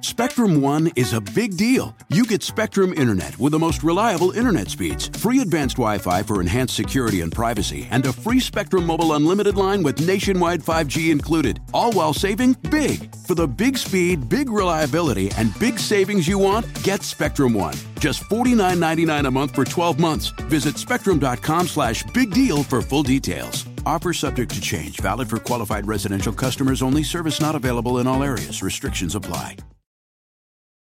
[0.00, 1.94] Spectrum One is a big deal.
[2.08, 6.40] You get Spectrum Internet with the most reliable internet speeds, free advanced Wi Fi for
[6.40, 11.60] enhanced security and privacy, and a free Spectrum Mobile Unlimited line with nationwide 5G included,
[11.72, 13.14] all while saving big.
[13.26, 17.74] For the big speed, big reliability, and big savings you want, get Spectrum One.
[18.00, 20.28] Just $49.99 a month for 12 months.
[20.48, 23.66] Visit spectrum.com slash big deal for full details.
[23.86, 28.22] Offer subject to change, valid for qualified residential customers only, service not available in all
[28.24, 28.62] areas.
[28.62, 29.56] Restrictions apply.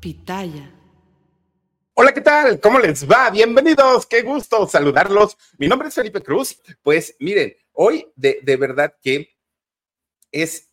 [0.00, 0.74] Pitaya.
[1.92, 2.58] Hola, ¿qué tal?
[2.58, 3.28] ¿Cómo les va?
[3.28, 5.36] Bienvenidos, qué gusto saludarlos.
[5.58, 6.58] Mi nombre es Felipe Cruz.
[6.82, 9.36] Pues miren, hoy de, de verdad que
[10.32, 10.70] es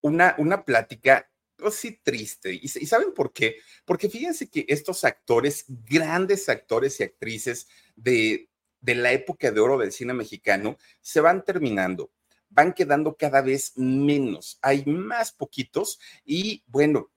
[0.00, 2.54] una, una plática pues, sí triste.
[2.54, 3.56] ¿Y, y saben por qué?
[3.84, 8.48] Porque fíjense que estos actores, grandes actores y actrices de,
[8.80, 12.10] de la época de oro del cine mexicano, se van terminando
[12.54, 17.10] van quedando cada vez menos, hay más poquitos y bueno,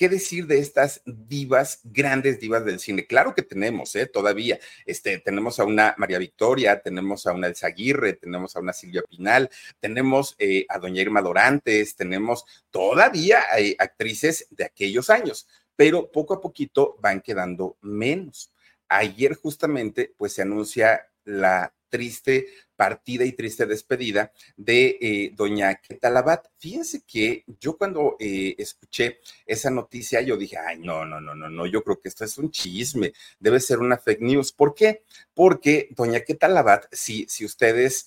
[0.00, 3.06] ¿Qué decir de estas divas, grandes divas del cine?
[3.06, 4.06] Claro que tenemos, ¿eh?
[4.06, 4.58] Todavía.
[4.86, 9.02] Este, tenemos a una María Victoria, tenemos a una Elsa Aguirre, tenemos a una Silvia
[9.02, 16.10] Pinal, tenemos eh, a doña Irma Dorantes, tenemos todavía eh, actrices de aquellos años, pero
[16.10, 18.54] poco a poquito van quedando menos.
[18.88, 22.46] Ayer justamente, pues se anuncia la triste
[22.80, 26.46] partida y triste despedida de eh, doña Ketalabat.
[26.56, 31.50] Fíjense que yo cuando eh, escuché esa noticia, yo dije, ay, no, no, no, no,
[31.50, 34.52] no, yo creo que esto es un chisme, debe ser una fake news.
[34.52, 35.04] ¿Por qué?
[35.34, 38.06] Porque doña Ketalabat, si, si ustedes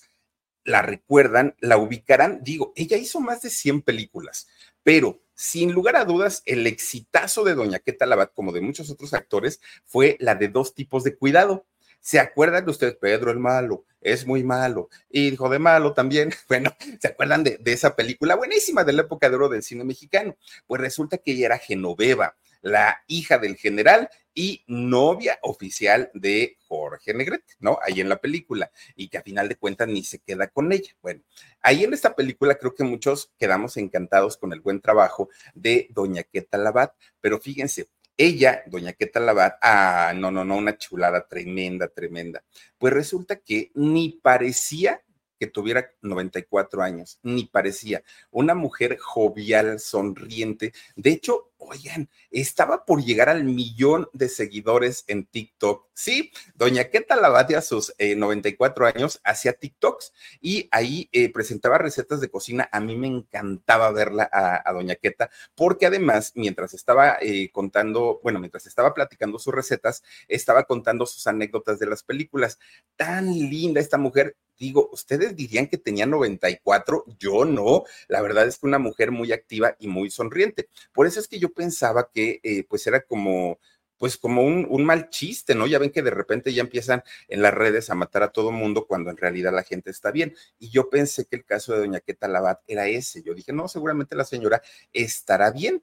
[0.64, 4.48] la recuerdan, la ubicarán, digo, ella hizo más de 100 películas,
[4.82, 9.60] pero sin lugar a dudas, el exitazo de doña Ketalabat, como de muchos otros actores,
[9.84, 11.64] fue la de dos tipos de cuidado.
[12.04, 12.96] ¿Se acuerdan de ustedes?
[12.96, 16.30] Pedro el malo, es muy malo, hijo de malo también.
[16.50, 19.84] Bueno, ¿se acuerdan de, de, esa película buenísima de la época de oro del cine
[19.84, 20.36] mexicano?
[20.66, 27.14] Pues resulta que ella era Genoveva, la hija del general y novia oficial de Jorge
[27.14, 27.78] Negrete, ¿no?
[27.82, 30.94] Ahí en la película, y que a final de cuentas ni se queda con ella.
[31.00, 31.22] Bueno,
[31.62, 36.22] ahí en esta película creo que muchos quedamos encantados con el buen trabajo de Doña
[36.24, 36.92] Queta Labat,
[37.22, 42.44] pero fíjense, ella, doña Queta Labat, ah, no, no, no, una chulada tremenda, tremenda.
[42.78, 45.02] Pues resulta que ni parecía
[45.38, 48.02] que tuviera 94 años, ni parecía.
[48.30, 50.72] Una mujer jovial, sonriente.
[50.96, 55.86] De hecho, oigan, estaba por llegar al millón de seguidores en TikTok.
[55.94, 61.78] Sí, doña Queta Labat a sus eh, 94 años hacía TikToks y ahí eh, presentaba
[61.78, 62.68] recetas de cocina.
[62.72, 68.40] A mí me encantaba verla a, doña Queta porque además, mientras estaba eh, contando, bueno,
[68.40, 72.58] mientras estaba platicando sus recetas, estaba contando sus anécdotas de las películas.
[72.96, 74.36] Tan linda esta mujer.
[74.56, 77.84] Digo, ustedes dirían que tenía 94, yo no.
[78.06, 80.68] La verdad es que una mujer muy activa y muy sonriente.
[80.92, 83.58] Por eso es que yo pensaba que eh, pues era como
[83.98, 85.66] pues como un, mal chiste, ¿no?
[85.66, 88.86] Ya ven que de repente ya empiezan en las redes a matar a todo mundo
[88.86, 90.34] cuando en realidad la gente está bien.
[90.58, 93.22] Y yo pensé que el caso de doña Queta Labat era ese.
[93.22, 95.82] Yo dije, no, seguramente la señora estará bien,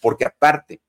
[0.00, 0.80] porque aparte,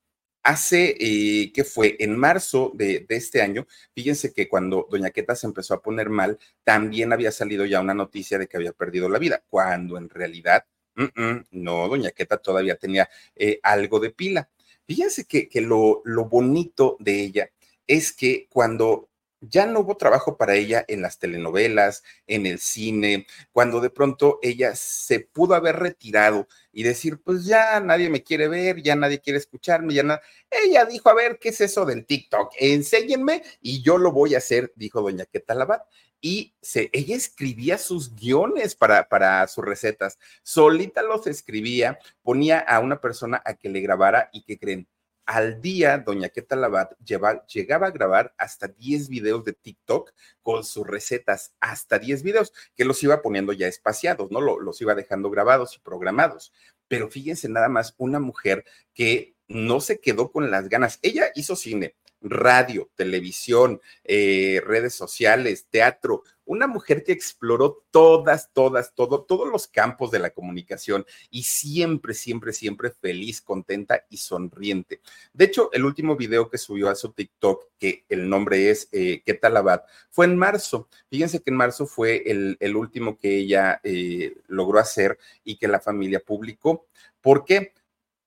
[0.44, 1.98] hace, eh, ¿qué fue?
[2.00, 6.10] En marzo de, de, este año, fíjense que cuando doña Queta se empezó a poner
[6.10, 10.10] mal, también había salido ya una noticia de que había perdido la vida, cuando en
[10.10, 10.66] realidad,
[10.96, 14.50] mm -mm, no, doña Queta todavía tenía eh, algo de pila.
[14.86, 17.52] Fíjense que, que lo, lo bonito de ella
[17.88, 19.11] es que cuando
[19.42, 24.40] ya no hubo trabajo para ella en las telenovelas, en el cine, cuando de pronto
[24.42, 29.20] ella se pudo haber retirado y decir, pues ya nadie me quiere ver, ya nadie
[29.20, 30.22] quiere escucharme, ya nada.
[30.50, 32.54] Ella dijo, a ver, ¿qué es eso del TikTok?
[32.60, 35.82] Enséñenme y yo lo voy a hacer, dijo doña Ketalabat.
[36.24, 36.54] Y
[36.92, 43.56] ella escribía sus guiones para sus recetas, solita los escribía, ponía a una persona a
[43.56, 44.88] que le grabara y que creen,
[45.26, 50.86] al día, doña Queta Labat llegaba a grabar hasta 10 videos de TikTok con sus
[50.86, 54.42] recetas, hasta 10 videos, que los iba poniendo ya espaciados, ¿no?
[54.42, 56.52] Los, los iba dejando grabados y programados.
[56.88, 61.00] Pero fíjense nada más, una mujer que no se quedó con las ganas.
[61.02, 68.94] Ella hizo cine, radio, televisión, eh, redes sociales, teatro, una mujer que exploró todas, todas,
[68.94, 75.00] todo, todos los campos de la comunicación y siempre, siempre, siempre feliz, contenta y sonriente.
[75.32, 79.22] De hecho, el último video que subió a su TikTok, que el nombre es eh,
[79.26, 79.84] ¿Qué tal abad?
[80.10, 80.90] Fue en marzo.
[81.10, 85.70] Fíjense que en marzo fue el, el último que ella eh, logró hacer y que
[85.70, 86.86] la familia publicó.
[87.22, 87.74] ¿Por qué?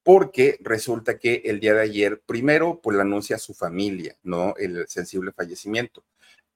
[0.03, 4.55] porque resulta que el día de ayer, primero, pues le anuncia a su familia, ¿no?
[4.59, 6.05] El sensible fallecimiento.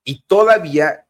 [0.04, 1.07] Y todavía,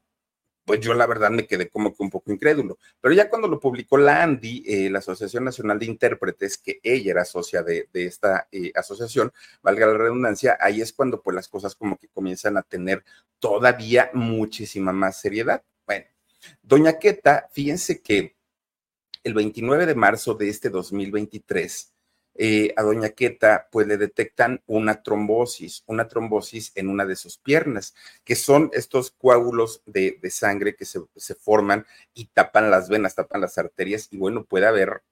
[0.68, 2.78] pues yo la verdad me quedé como que un poco incrédulo.
[3.00, 7.12] Pero ya cuando lo publicó la ANDI, eh, la Asociación Nacional de Intérpretes, que ella
[7.12, 9.32] era socia de, esta eh, asociación,
[9.62, 13.02] valga la redundancia, ahí es cuando pues las cosas como que comienzan a tener
[13.38, 15.62] todavía muchísima más seriedad.
[15.86, 16.04] Bueno,
[16.62, 18.36] doña Queta, fíjense que
[19.24, 21.94] el 29 de marzo de este 2023,
[22.40, 27.36] eh, a doña Queta pues le detectan una trombosis, una trombosis en una de sus
[27.36, 33.40] piernas, que son estos coágulos de, sangre que se, forman y tapan las venas, tapan
[33.40, 35.02] las arterias y bueno, puede haber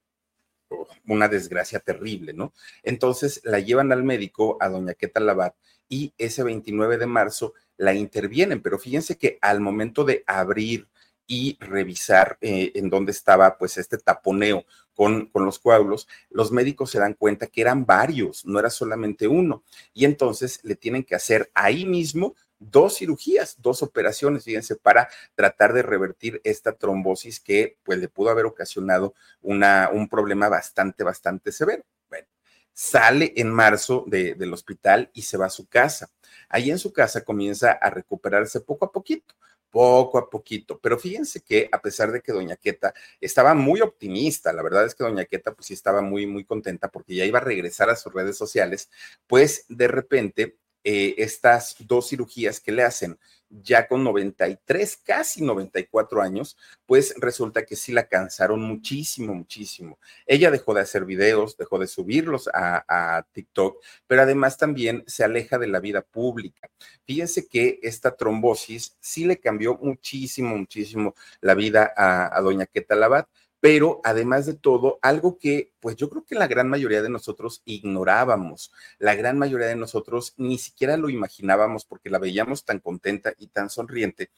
[0.69, 2.53] oh, una desgracia terrible, ¿no?
[2.85, 5.57] Entonces la llevan al médico, a doña Queta Labat,
[5.89, 10.89] y ese 29 de marzo la intervienen, pero fíjense que al momento de abrir
[11.27, 14.65] y revisar eh, en dónde estaba pues este taponeo
[14.95, 19.29] con, con, los coágulos, los médicos se dan cuenta que eran varios, no era solamente
[19.29, 19.63] uno.
[19.93, 25.73] Y entonces le tienen que hacer ahí mismo dos cirugías, dos operaciones, fíjense, para tratar
[25.73, 31.53] de revertir esta trombosis que pues le pudo haber ocasionado una, un problema bastante, bastante
[31.53, 31.85] severo.
[32.09, 32.27] Bueno,
[32.73, 36.11] sale en marzo del hospital y se va a su casa.
[36.49, 39.35] Ahí en su casa comienza a recuperarse poco a poquito
[39.71, 40.79] poco a poquito.
[40.81, 44.95] Pero fíjense que a pesar de que Doña Queta estaba muy optimista, la verdad es
[44.95, 47.97] que Doña Queta pues sí estaba muy, muy contenta porque ya iba a regresar a
[47.97, 48.91] sus redes sociales,
[49.27, 53.19] pues de repente eh, estas dos cirugías que le hacen
[53.49, 59.99] ya con 93, casi 94 años, pues resulta que sí la cansaron muchísimo, muchísimo.
[60.27, 65.59] Ella dejó de hacer videos, dejó de subirlos a, TikTok, pero además también se aleja
[65.59, 66.69] de la vida pública.
[67.05, 72.95] Fíjense que esta trombosis sí le cambió muchísimo, muchísimo la vida a, a doña Queta
[72.95, 73.29] Labat
[73.67, 77.63] pero además de todo, algo que pues yo creo que la gran mayoría de nosotros
[77.65, 78.71] ignorábamos,
[79.01, 83.49] la gran mayoría de nosotros ni siquiera lo imaginábamos porque la veíamos tan contenta y
[83.49, 84.31] tan sonriente,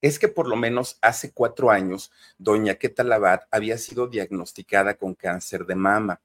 [0.00, 5.16] es que por lo menos hace cuatro años, doña Queta Labat había sido diagnosticada con
[5.16, 6.20] cáncer de mama.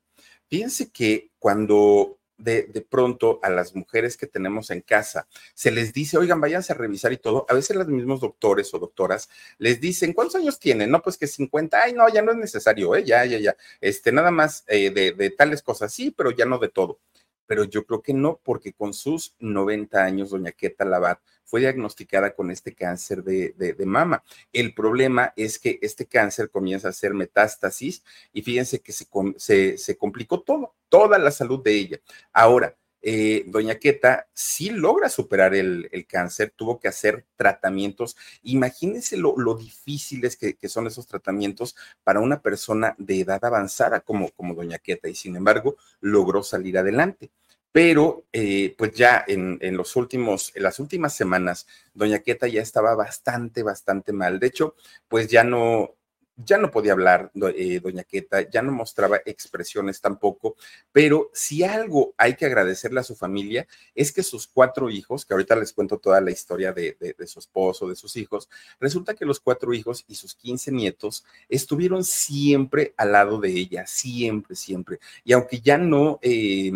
[0.49, 6.17] Fíjense que cuando de, pronto a las mujeres que tenemos en casa se les dice,
[6.17, 10.13] oigan, váyanse a revisar y todo, a veces los mismos doctores o doctoras les dicen,
[10.13, 10.91] ¿cuántos años tienen?
[10.91, 13.03] No, pues que 50, ay, no, ya no es necesario, ¿eh?
[13.03, 16.59] ya, ya, ya, este, nada más eh, de, de tales cosas, sí, pero ya no
[16.59, 16.99] de todo
[17.47, 22.35] pero yo creo que no, porque con sus 90 años, doña Queta Labat fue diagnosticada
[22.35, 24.21] con este cáncer de, mama.
[24.51, 28.03] El problema es que este cáncer comienza a hacer metástasis
[28.33, 31.99] y fíjense que se, se, complicó todo, toda la salud de ella.
[32.33, 38.17] Ahora, eh, doña Queta sí logra superar el, cáncer, tuvo que hacer tratamientos.
[38.43, 44.79] Imagínense lo, difíciles que, son esos tratamientos para una persona de edad avanzada como, doña
[44.79, 47.31] Queta y sin embargo logró salir adelante
[47.71, 52.95] pero eh, pues ya en, los últimos, en las últimas semanas, doña Queta ya estaba
[52.95, 54.39] bastante, bastante mal.
[54.39, 54.73] De hecho,
[55.07, 55.96] pues ya no,
[56.37, 60.55] ya no podía hablar, eh, doña Queta, ya no mostraba expresiones tampoco,
[60.91, 65.33] pero si algo hay que agradecerle a su familia es que sus cuatro hijos, que
[65.33, 69.39] ahorita les cuento toda la historia de, su esposo, de sus hijos, resulta que los
[69.39, 74.99] cuatro hijos y sus quince nietos estuvieron siempre al lado de ella, siempre, siempre.
[75.23, 76.71] Y aunque ya no eh,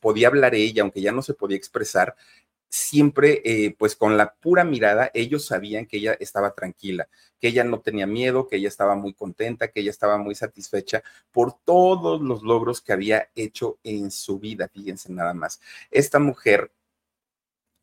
[0.00, 2.14] podía hablar ella, aunque ya no se podía expresar,
[2.70, 7.08] siempre, eh, pues con la pura mirada, ellos sabían que ella estaba tranquila,
[7.40, 11.02] que ella no tenía miedo, que ella estaba muy contenta, que ella estaba muy satisfecha
[11.32, 14.68] por todos los logros que había hecho en su vida.
[14.72, 15.60] Fíjense nada más.
[15.90, 16.72] Esta mujer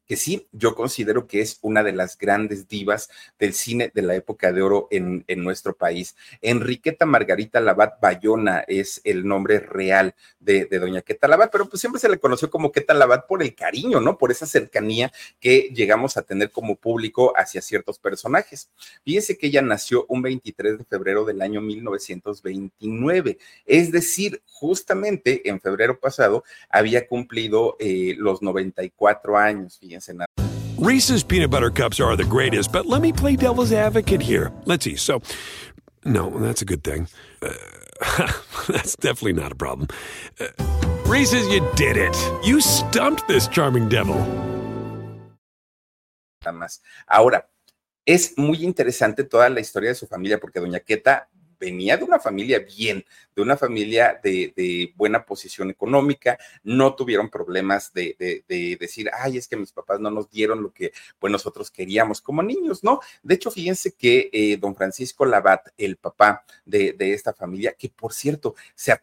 [0.08, 4.16] que sí, yo considero que es una de las grandes divas del cine de la
[4.16, 6.16] época de oro en, nuestro país.
[6.42, 12.00] Enriqueta Margarita Labat Bayona es el nombre real de, Doña Queta Labat, pero pues siempre
[12.00, 14.18] se le conoció como Queta Labat por el cariño, ¿no?
[14.18, 18.70] Por esa cercanía que llegamos a tener como público hacia ciertos personajes.
[19.04, 25.60] Fíjese que ella nació un 23 de febrero del año 1929, es decir, justamente en
[25.60, 29.97] febrero pasado había cumplido eh, los 94 años, fíjense
[30.77, 34.51] Reese's peanut butter cups are the greatest, but let me play devil's advocate here.
[34.66, 34.96] Let's see.
[34.96, 35.22] So,
[36.06, 37.08] no, that's a good thing.
[37.42, 37.54] Uh,
[38.68, 39.88] that's definitely not a problem.
[40.39, 40.48] Uh,
[41.06, 42.16] Reese's, you did it.
[42.46, 44.18] You stumped this charming devil.
[47.10, 47.44] Ahora,
[48.08, 52.20] Es muy interesante toda la historia de su familia, porque doña Queta venía de una
[52.20, 58.16] familia bien, de una familia de, buena posición económica, no tuvieron problemas de,
[58.80, 62.42] decir, ay, es que mis papás no nos dieron lo que pues nosotros queríamos como
[62.44, 63.00] niños, ¿no?
[63.24, 68.14] De hecho, fíjense que eh, don Francisco Labat, el papá de, esta familia, que por
[68.14, 68.94] cierto, se,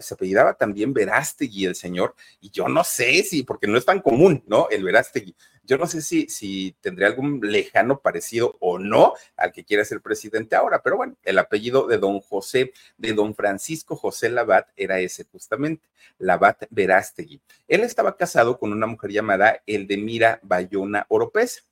[0.00, 4.00] se apellidaba también Verástegui el señor, y yo no sé si, porque no es tan
[4.00, 4.68] común, ¿no?
[4.70, 5.34] El Verástegui.
[5.72, 10.02] Yo no sé si, si tendría algún lejano parecido o no al que quiere ser
[10.02, 15.00] presidente ahora, pero bueno, el apellido de don José, de don Francisco José Labat era
[15.00, 15.88] ese justamente,
[16.18, 17.40] Labat Verástegui.
[17.68, 21.62] Él estaba casado con una mujer llamada Eldemira Bayona Oropesa.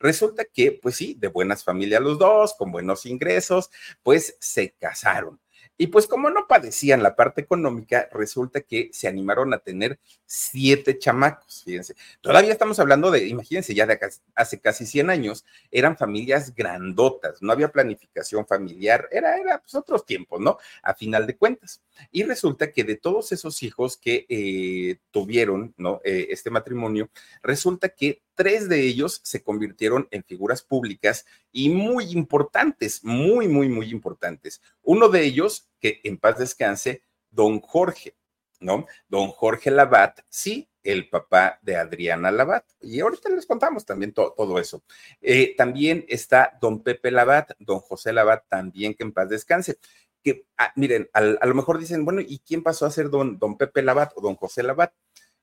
[0.00, 3.70] Resulta que, pues sí, de buenas familias los dos, con buenos ingresos,
[4.02, 5.38] pues se casaron.
[5.78, 10.98] Y pues como no padecían la parte económica, resulta que se animaron a tener siete
[10.98, 11.94] chamacos, fíjense.
[12.20, 13.98] Todavía estamos hablando de, imagínense, ya de
[14.34, 20.06] hace casi 100 años, eran familias grandotas, no había planificación familiar, era, era pues otros
[20.06, 20.58] tiempos, ¿no?
[20.82, 21.82] A final de cuentas.
[22.10, 26.00] Y resulta que de todos esos hijos que eh, tuvieron, ¿no?
[26.04, 27.10] Eh, este matrimonio,
[27.42, 33.68] resulta que tres de ellos se convirtieron en figuras públicas y muy importantes, muy, muy,
[33.68, 34.62] muy importantes.
[34.82, 38.14] Uno de ellos, que en paz descanse, don Jorge,
[38.60, 38.86] ¿no?
[39.08, 42.64] Don Jorge Labat, sí, el papá de Adriana Labat.
[42.80, 44.82] Y ahorita les contamos también todo eso.
[45.20, 49.78] Eh, también está don Pepe Labat, don José Labat, también que en paz descanse.
[50.22, 53.56] Que, ah, miren, a, lo mejor dicen, bueno, ¿y quién pasó a ser don, don
[53.56, 54.92] Pepe Labat o don José Labat?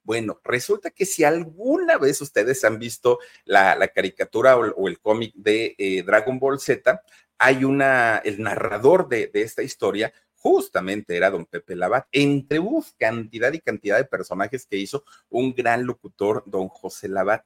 [0.03, 5.75] Bueno, resulta que si alguna vez ustedes han visto la, caricatura o, el cómic de
[5.77, 7.01] eh, Dragon Ball Z,
[7.38, 13.53] hay una, el narrador de, esta historia justamente era don Pepe Labat, entre uf, cantidad
[13.53, 17.45] y cantidad de personajes que hizo un gran locutor, don José Labat.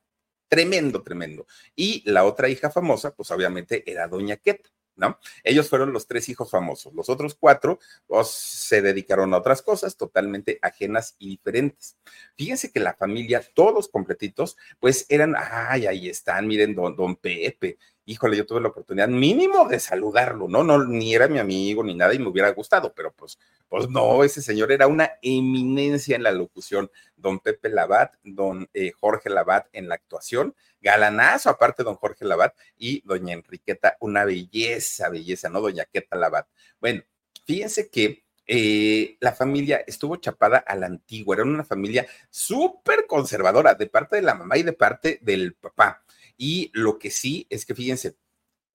[0.49, 1.45] Tremendo, tremendo.
[1.75, 4.69] Y la otra hija famosa, pues obviamente era doña Queta.
[4.97, 5.19] ¿No?
[5.43, 6.93] Ellos fueron los tres hijos famosos.
[6.93, 11.97] Los otros cuatro pues, se dedicaron a otras cosas totalmente ajenas y diferentes.
[12.35, 17.77] Fíjense que la familia, todos completitos, pues eran, ay, ahí están, miren, don, don Pepe,
[18.07, 20.63] híjole, yo tuve la oportunidad mínimo de saludarlo, ¿no?
[20.63, 23.37] No, ni era mi amigo ni nada y me hubiera gustado, pero pues,
[23.67, 26.89] pues no, ese señor era una eminencia en la locución.
[27.17, 32.55] Don Pepe Labat, don eh, Jorge Labat en la actuación, galanazo aparte don Jorge Labat
[32.77, 35.59] y doña Enriqueta, una belleza, belleza, ¿no?
[35.59, 36.47] Doña Queta Labat.
[36.79, 37.03] Bueno,
[37.45, 43.73] fíjense que eh, la familia estuvo chapada a la antigua, era una familia súper conservadora
[43.73, 46.05] de parte de la mamá y de parte del papá.
[46.37, 48.15] Y lo que sí es que fíjense,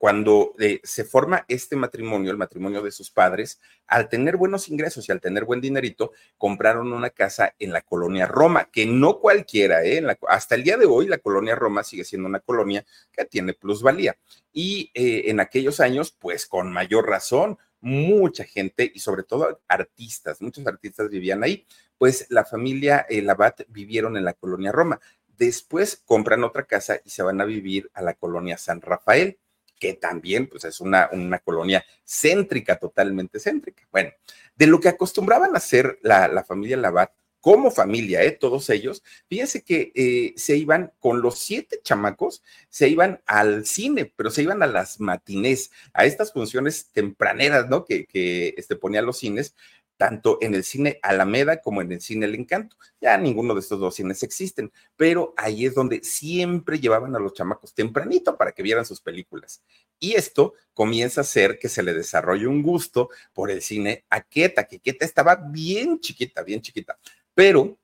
[0.03, 5.09] cuando eh, se forma este matrimonio, el matrimonio de sus padres, al tener buenos ingresos
[5.09, 9.85] y al tener buen dinerito, compraron una casa en la colonia Roma, que no cualquiera,
[9.85, 10.05] ¿eh?
[10.27, 14.19] hasta el día de hoy la colonia Roma sigue siendo una colonia que tiene plusvalía.
[14.53, 20.43] Y eh, en aquellos años, pues con mayor razón, mucha gente y sobre todo artistas,
[20.43, 21.65] muchos artistas vivían ahí.
[21.97, 25.01] Pues la familia Labat vivieron en la colonia Roma.
[25.37, 29.39] Después compran otra casa y se van a vivir a la colonia San Rafael,
[29.79, 33.83] que también pues, es una, una colonia céntrica, totalmente céntrica.
[33.91, 34.11] Bueno,
[34.55, 37.11] de lo que acostumbraban a hacer la, la familia Labat
[37.43, 38.31] como familia, ¿eh?
[38.31, 44.13] todos ellos, fíjense que eh, se iban con los siete chamacos, se iban al cine,
[44.15, 47.85] pero se iban a las matinés, a estas funciones tempraneras, ¿no?
[47.85, 49.57] Que, que este, ponían los cines,
[49.97, 52.77] tanto en el cine Alameda como en el cine El Encanto.
[53.01, 57.35] Ya ninguno de estos dos cines existen, pero ahí es donde siempre llevaban a los
[57.35, 59.63] chamacos tempranito para que vieran sus películas.
[59.99, 64.21] Y esto comienza a hacer que se le desarrolle un gusto por el cine a
[64.23, 66.99] Queta, que Queta estaba bien chiquita, bien chiquita,
[67.35, 67.79] pero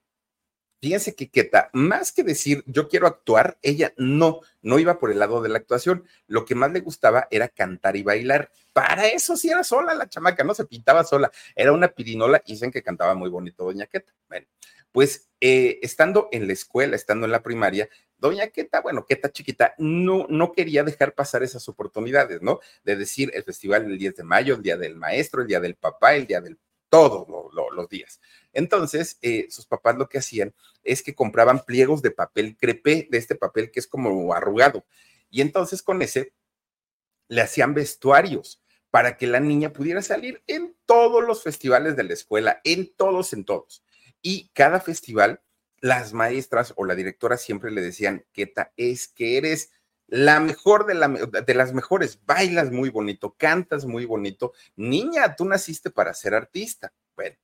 [0.80, 5.18] Fíjense que Queta, más que decir yo quiero actuar, ella no, no iba por el
[5.18, 6.04] lado de la actuación.
[6.28, 8.52] Lo que más le gustaba era cantar y bailar.
[8.72, 11.32] Para eso sí era sola la chamaca, no se pintaba sola.
[11.56, 14.12] Era una pirinola y dicen que cantaba muy bonito Doña Queta.
[14.28, 14.46] Bueno,
[14.92, 19.74] pues eh, estando en la escuela, estando en la primaria, Doña Queta, bueno, Queta chiquita,
[19.78, 22.60] no, no quería dejar pasar esas oportunidades, ¿no?
[22.84, 25.74] De decir el festival el 10 de mayo, el día del maestro, el día del
[25.74, 26.56] papá, el día del
[26.88, 28.20] todos los días.
[28.52, 33.18] Entonces, eh, sus papás lo que hacían es que compraban pliegos de papel crepé, de
[33.18, 34.84] este papel que es como arrugado.
[35.30, 36.32] Y entonces con ese
[37.28, 42.14] le hacían vestuarios para que la niña pudiera salir en todos los festivales de la
[42.14, 43.84] escuela, en todos, en todos.
[44.22, 45.42] Y cada festival,
[45.80, 49.70] las maestras o la directora siempre le decían, Queta, es que eres
[50.08, 54.52] la mejor de, la, de, las mejores, bailas muy bonito, cantas muy bonito.
[54.76, 56.92] Niña, tú naciste para ser artista.
[57.14, 57.36] Bueno,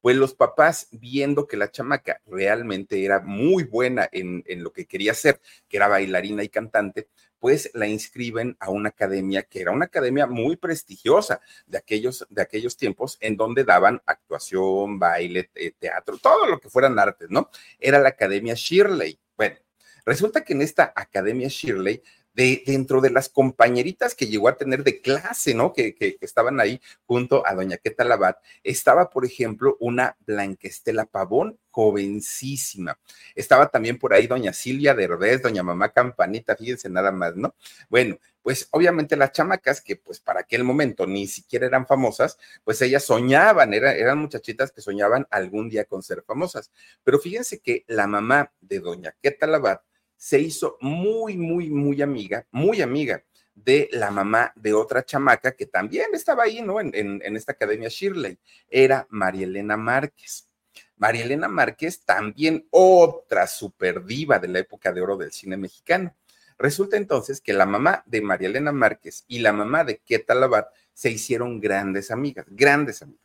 [0.00, 4.86] pues los papás, viendo que la chamaca realmente era muy buena en, en lo que
[4.86, 7.08] quería hacer, que era bailarina y cantante,
[7.42, 12.40] pues la inscriben a una academia que era una academia muy prestigiosa de aquellos, de
[12.40, 17.50] aquellos tiempos en donde daban actuación, baile, teatro, todo lo que fueran artes, ¿no?
[17.80, 19.18] Era la Academia Shirley.
[19.36, 19.56] Bueno,
[20.04, 22.02] resulta que en esta Academia Shirley
[22.34, 25.72] de, dentro de las compañeritas que llegó a tener de clase, ¿no?
[25.72, 32.98] Que, estaban ahí junto a doña Queta Labat, estaba, por ejemplo, una Blanquestela Pavón, jovencísima.
[33.34, 37.54] Estaba también por ahí doña Silvia Derbez, doña Mamá Campanita, fíjense nada más, ¿no?
[37.88, 42.82] Bueno, pues obviamente las chamacas que pues para aquel momento ni siquiera eran famosas, pues
[42.82, 46.70] ellas soñaban, eran muchachitas que soñaban algún día con ser famosas.
[47.04, 49.82] Pero fíjense que la mamá de doña Queta Labat
[50.22, 53.24] se hizo muy, muy, muy amiga, muy amiga
[53.56, 56.78] de la mamá de otra chamaca que también estaba ahí, ¿no?
[56.78, 58.38] En, en, esta academia Shirley,
[58.70, 60.48] era María Elena Márquez.
[60.96, 66.14] María Elena Márquez, también otra super diva de la época de oro del cine mexicano.
[66.56, 70.68] Resulta entonces que la mamá de María Elena Márquez y la mamá de Keta Labat
[70.92, 73.21] se hicieron grandes amigas, grandes amigas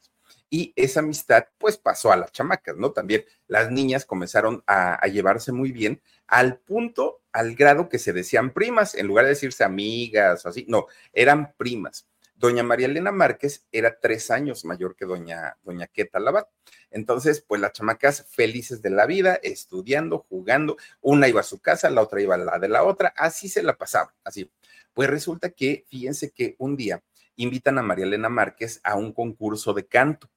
[0.50, 2.92] y esa amistad pues pasó a las chamacas, ¿no?
[2.92, 8.52] También las niñas comenzaron a, llevarse muy bien al punto, al grado que se decían
[8.52, 12.08] primas, en lugar de decirse amigas o así, no, eran primas.
[12.36, 16.48] Doña María Elena Márquez era tres años mayor que doña, doña Queta Labat.
[16.92, 21.90] Entonces, pues las chamacas felices de la vida, estudiando, jugando, una iba a su casa,
[21.90, 24.52] la otra iba a la de la otra, así se la pasaba, así.
[24.94, 27.04] Pues resulta que, fíjense que un día
[27.38, 30.30] invitan a María Elena Márquez a un concurso de canto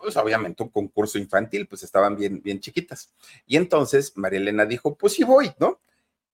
[0.00, 3.12] pues obviamente un concurso infantil, pues estaban bien, bien chiquitas.
[3.46, 5.80] Y entonces María Elena dijo, pues sí voy, ¿no?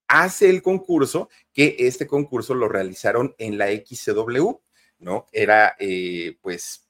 [0.07, 4.61] Hace el concurso, que este concurso lo realizaron en la XCW,
[4.99, 5.27] ¿no?
[5.31, 6.87] Era eh, pues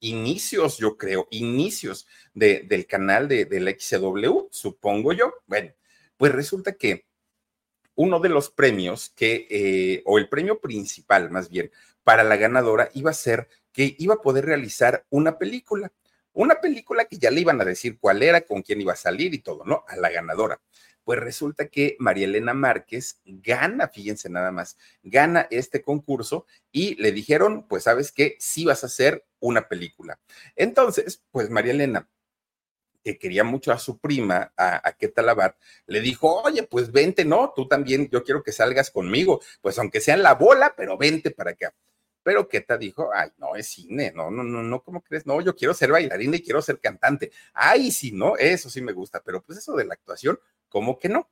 [0.00, 5.32] inicios, yo creo, inicios de, del canal de, de la XCW, supongo yo.
[5.46, 5.72] Bueno,
[6.16, 7.06] pues resulta que
[7.94, 11.70] uno de los premios que, eh, o el premio principal más bien,
[12.10, 15.92] para la ganadora iba a ser que iba a poder realizar una película.
[16.32, 19.32] Una película que ya le iban a decir cuál era, con quién iba a salir
[19.32, 19.84] y todo, ¿no?
[19.86, 20.60] A la ganadora.
[21.04, 27.12] Pues resulta que María Elena Márquez gana, fíjense nada más, gana este concurso y le
[27.12, 30.18] dijeron, pues sabes que sí vas a hacer una película.
[30.56, 32.08] Entonces, pues María Elena,
[33.04, 35.54] que quería mucho a su prima, a, a Ketalabat,
[35.86, 37.52] le dijo, oye, pues vente, ¿no?
[37.54, 41.30] Tú también, yo quiero que salgas conmigo, pues aunque sea en la bola, pero vente
[41.30, 41.72] para acá.
[42.22, 45.26] Pero Keta dijo, ay, no, es cine, no, no, no, no, ¿cómo crees?
[45.26, 47.32] No, yo quiero ser bailarina y quiero ser cantante.
[47.52, 51.08] Ay, sí, no, eso sí me gusta, pero pues eso de la actuación, ¿cómo que
[51.08, 51.28] no?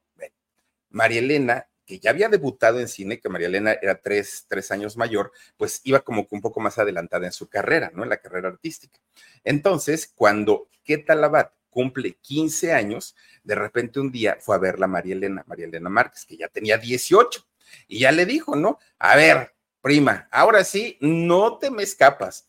[0.90, 4.96] María Elena, que ya había debutado en cine, que María Elena era tres, tres años
[4.96, 8.02] mayor, pues iba como que un poco más adelantada en su carrera, ¿no?
[8.02, 8.98] En la carrera artística.
[9.44, 14.86] Entonces, cuando Keta Labat cumple 15 años, de repente un día fue a ver la
[14.86, 17.46] María Elena, María Elena Márquez, que ya tenía 18,
[17.86, 18.78] y ya le dijo, ¿no?
[18.98, 19.54] A ver,
[19.88, 22.46] prima, ahora sí, no te me escapas.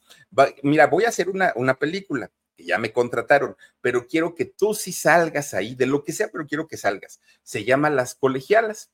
[0.62, 4.74] mira, voy a hacer una, una película que ya me contrataron, pero quiero que tú
[4.74, 7.22] sí salgas ahí, de lo que sea, pero quiero que salgas.
[7.42, 8.92] Se llama Las Colegialas.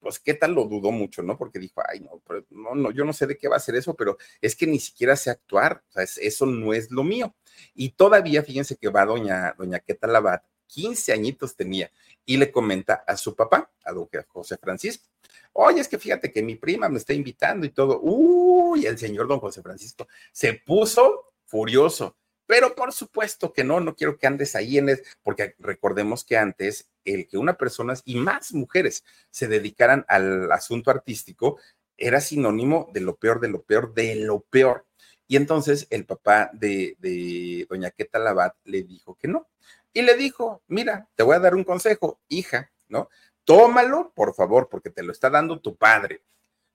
[0.00, 1.38] Pues qué tal lo dudó mucho, ¿no?
[1.38, 3.94] Porque dijo, ay, no, no, no, yo no sé de qué va a ser eso,
[3.94, 7.36] pero es que ni siquiera sé actuar, o sea, eso no es lo mío.
[7.72, 11.92] Y todavía, fíjense que va doña, doña Queta Labat, 15 añitos tenía,
[12.24, 15.06] y le comenta a su papá, a don José Francisco,
[15.52, 18.00] Oye, es que fíjate que mi prima me está invitando y todo.
[18.00, 22.16] Uy, el señor don José Francisco se puso furioso.
[22.46, 26.36] Pero por supuesto que no, no quiero que andes ahí en es, porque recordemos que
[26.36, 31.60] antes el que una persona y más mujeres se dedicaran al asunto artístico
[31.96, 34.86] era sinónimo de lo peor, de lo peor, de lo peor.
[35.28, 39.46] Y entonces el papá de, de doña Queta Labat le dijo que no.
[39.92, 43.08] Y le dijo, mira, te voy a dar un consejo, hija, ¿no?
[43.50, 46.22] Tómalo, por favor, porque te lo está dando tu padre.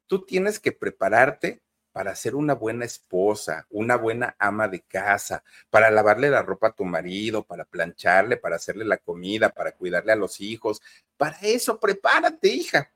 [0.07, 1.61] Tú tienes que prepararte
[1.93, 6.75] para ser una buena esposa, una buena ama de casa, para lavarle la ropa a
[6.75, 10.81] tu marido, para plancharle, para hacerle la comida, para cuidarle a los hijos.
[11.15, 12.91] Para eso, prepárate, hija.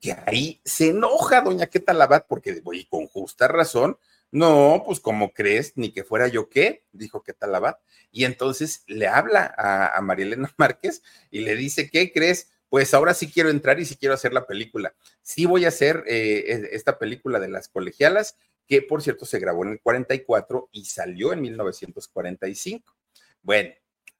[0.00, 3.98] Que ahí se enoja doña Queta Labat, porque, y con justa razón,
[4.36, 7.78] no, pues como crees, ni que fuera yo qué, dijo que Talabat.
[8.10, 12.52] Y entonces le habla a, a María Elena Márquez y le dice, ¿qué crees?
[12.68, 14.94] Pues ahora sí quiero entrar y sí quiero hacer la película.
[15.22, 19.64] Sí voy a hacer eh, esta película de las colegialas, que por cierto se grabó
[19.64, 22.94] en el 44 y salió en 1945.
[23.40, 23.72] Bueno,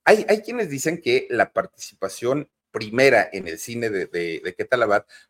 [0.02, 4.68] hay, hay quienes dicen que la participación primera en el cine de, de,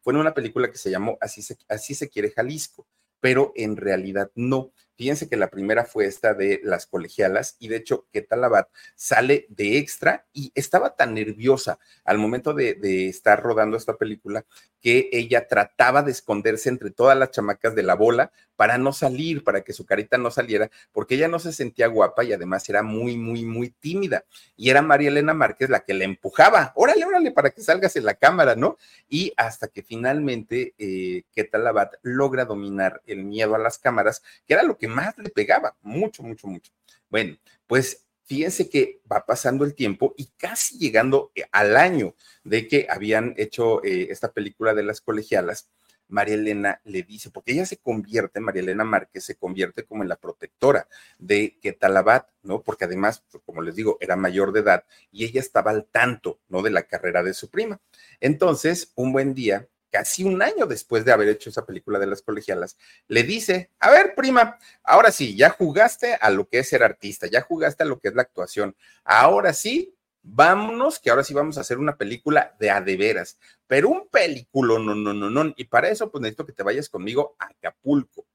[0.00, 2.86] fue en una película que se llamó Así Así se quiere Jalisco
[3.20, 4.72] pero en realidad no.
[4.96, 9.46] Fíjense que la primera fue esta de las colegialas y de hecho que Talabat sale
[9.50, 12.76] de extra y estaba tan nerviosa al momento de,
[13.08, 14.44] estar rodando esta película
[14.80, 19.44] que ella trataba de esconderse entre todas las chamacas de la bola para no salir,
[19.44, 22.82] para que su carita no saliera, porque ella no se sentía guapa y además era
[22.82, 24.24] muy, muy, muy tímida.
[24.56, 28.04] Y era María Elena Márquez la que le empujaba, órale, órale, para que salgas en
[28.04, 28.78] la cámara, ¿no?
[29.08, 34.62] Y hasta que finalmente eh, Ketalabat logra dominar el miedo a las cámaras, que era
[34.62, 36.72] lo que más le pegaba, mucho, mucho, mucho.
[37.08, 42.68] Bueno, pues fíjense que va pasando el tiempo y casi llegando eh, al año de
[42.68, 45.68] que habían hecho eh, esta película de las colegialas,
[46.08, 50.08] María Elena le dice, porque ella se convierte, María Elena Márquez se convierte como en
[50.08, 52.62] la protectora de Ketalabat, ¿no?
[52.62, 56.40] Porque además, pues, como les digo, era mayor de edad y ella estaba al tanto,
[56.48, 56.62] ¿no?
[56.62, 57.80] De la carrera de su prima.
[58.20, 62.22] Entonces, un buen día, casi un año después de haber hecho esa película de las
[62.22, 62.76] colegialas,
[63.08, 67.26] le dice, a ver, prima, ahora sí, ya jugaste a lo que es ser artista,
[67.26, 71.56] ya jugaste a lo que es la actuación, ahora sí, vámonos, que ahora sí vamos
[71.56, 75.54] a hacer una película de a de veras, pero un película, no, no, no, no,
[75.56, 78.26] y para eso pues necesito que te vayas conmigo a Acapulco.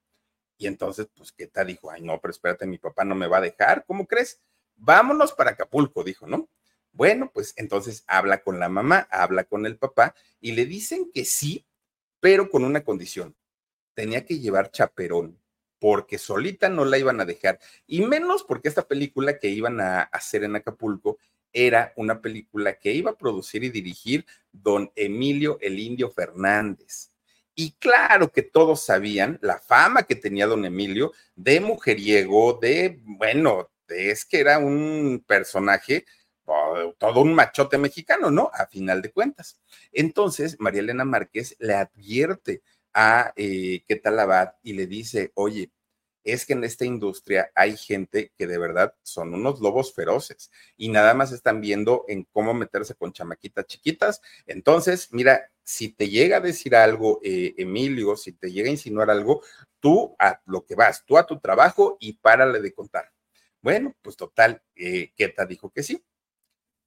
[0.57, 1.67] Y entonces, pues, ¿qué tal?
[1.67, 4.39] Dijo, ay, no, pero espérate, mi papá no me va a dejar, ¿cómo crees?
[4.75, 6.47] Vámonos para Acapulco, dijo, ¿no?
[6.93, 11.25] Bueno, pues entonces habla con la mamá, habla con el papá y le dicen que
[11.25, 11.65] sí,
[12.19, 13.35] pero con una condición.
[13.93, 15.39] Tenía que llevar chaperón,
[15.79, 20.01] porque solita no la iban a dejar, y menos porque esta película que iban a
[20.01, 21.17] hacer en Acapulco
[21.53, 27.11] era una película que iba a producir y dirigir don Emilio el Indio Fernández.
[27.55, 33.69] Y claro que todos sabían la fama que tenía don Emilio de mujeriego, de, bueno,
[33.87, 36.05] de, es que era un personaje
[36.97, 38.51] todo un machote mexicano, ¿no?
[38.53, 39.59] A final de cuentas.
[39.91, 42.61] Entonces, María Elena Márquez le advierte
[42.93, 45.71] a eh, Ketalabad y le dice, oye,
[46.23, 50.89] es que en esta industria hay gente que de verdad son unos lobos feroces y
[50.89, 54.21] nada más están viendo en cómo meterse con chamaquitas chiquitas.
[54.45, 59.09] Entonces, mira, si te llega a decir algo, eh, Emilio, si te llega a insinuar
[59.09, 59.41] algo,
[59.79, 63.11] tú a lo que vas, tú a tu trabajo y párale de contar.
[63.61, 66.03] Bueno, pues total, eh, Keta dijo que sí.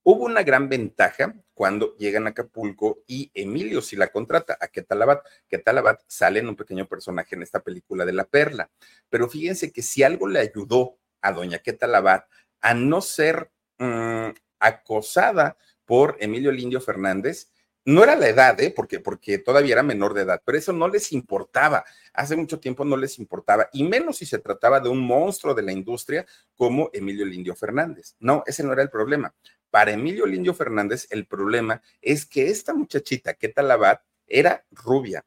[0.06, 5.24] Hubo una gran ventaja cuando llegan a Acapulco y Emilio si la contrata a Ketalabat.
[5.48, 8.70] Ketalabat sale en un pequeño personaje en esta película de La Perla.
[9.08, 12.26] Pero fíjense que si algo le ayudó a doña Ketalabat
[12.60, 17.50] a no ser mmm, acosada por Emilio Lindio Fernández,
[17.84, 18.72] no era la edad, ¿eh?
[18.74, 21.84] porque, porque todavía era menor de edad, pero eso no les importaba.
[22.12, 25.62] Hace mucho tiempo no les importaba, y menos si se trataba de un monstruo de
[25.62, 28.16] la industria como Emilio Lindio Fernández.
[28.20, 29.34] No, ese no era el problema.
[29.70, 35.24] Para Emilio Lindio Fernández, el problema es que esta muchachita, Keta Labat, era rubia,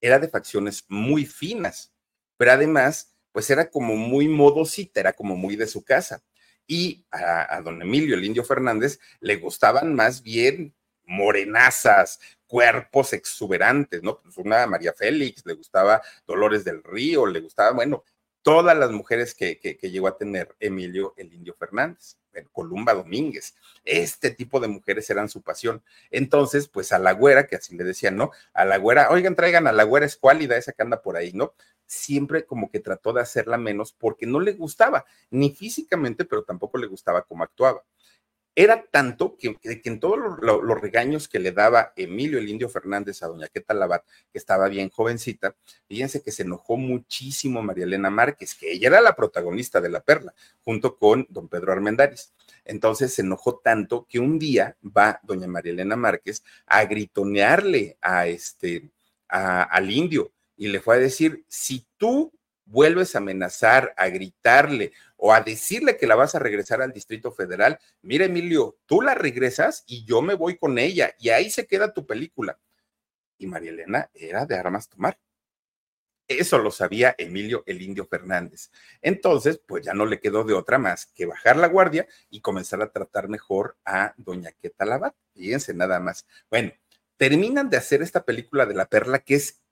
[0.00, 1.92] era de facciones muy finas,
[2.36, 6.22] pero además, pues era como muy modosita, era como muy de su casa.
[6.66, 14.20] Y a, don Emilio, el Indio Fernández, le gustaban más bien morenazas, cuerpos exuberantes, ¿no?
[14.20, 18.04] Pues una María Félix, le gustaba Dolores del Río, le gustaba, bueno,
[18.42, 22.16] todas las mujeres que, que, llegó a tener Emilio el Indio Fernández.
[22.52, 23.54] Columba Domínguez.
[23.84, 25.82] Este tipo de mujeres eran su pasión.
[26.10, 28.30] Entonces, pues a la güera, que así le decían, ¿no?
[28.54, 31.54] A la güera, oigan, traigan a la güera escuálida, esa que anda por ahí, ¿no?
[31.86, 36.78] Siempre como que trató de hacerla menos porque no le gustaba, ni físicamente, pero tampoco
[36.78, 37.84] le gustaba cómo actuaba.
[38.54, 43.28] Era tanto que, en todos los, regaños que le daba Emilio el Indio Fernández a
[43.28, 45.56] doña Queta Labat, que estaba bien jovencita,
[45.88, 50.00] fíjense que se enojó muchísimo María Elena Márquez, que ella era la protagonista de La
[50.00, 52.34] Perla, junto con don Pedro Armendáriz.
[52.66, 58.26] Entonces se enojó tanto que un día va doña María Elena Márquez a gritonearle a
[58.26, 58.90] este,
[59.28, 62.32] al indio y le fue a decir, si tú
[62.66, 64.92] vuelves a amenazar, a gritarle
[65.24, 69.14] o a decirle que la vas a regresar al Distrito Federal, mira Emilio, tú la
[69.14, 72.58] regresas y yo me voy con ella y ahí se queda tu película.
[73.38, 75.16] Y María Elena era de armas tomar.
[76.26, 78.72] Eso lo sabía Emilio el Indio Fernández.
[79.00, 82.82] Entonces, pues ya no le quedó de otra más que bajar la guardia y comenzar
[82.82, 85.14] a tratar mejor a doña Queta Labat.
[85.34, 86.26] Fíjense nada más.
[86.50, 86.72] Bueno,
[87.16, 89.62] terminan de hacer esta película de la perla que es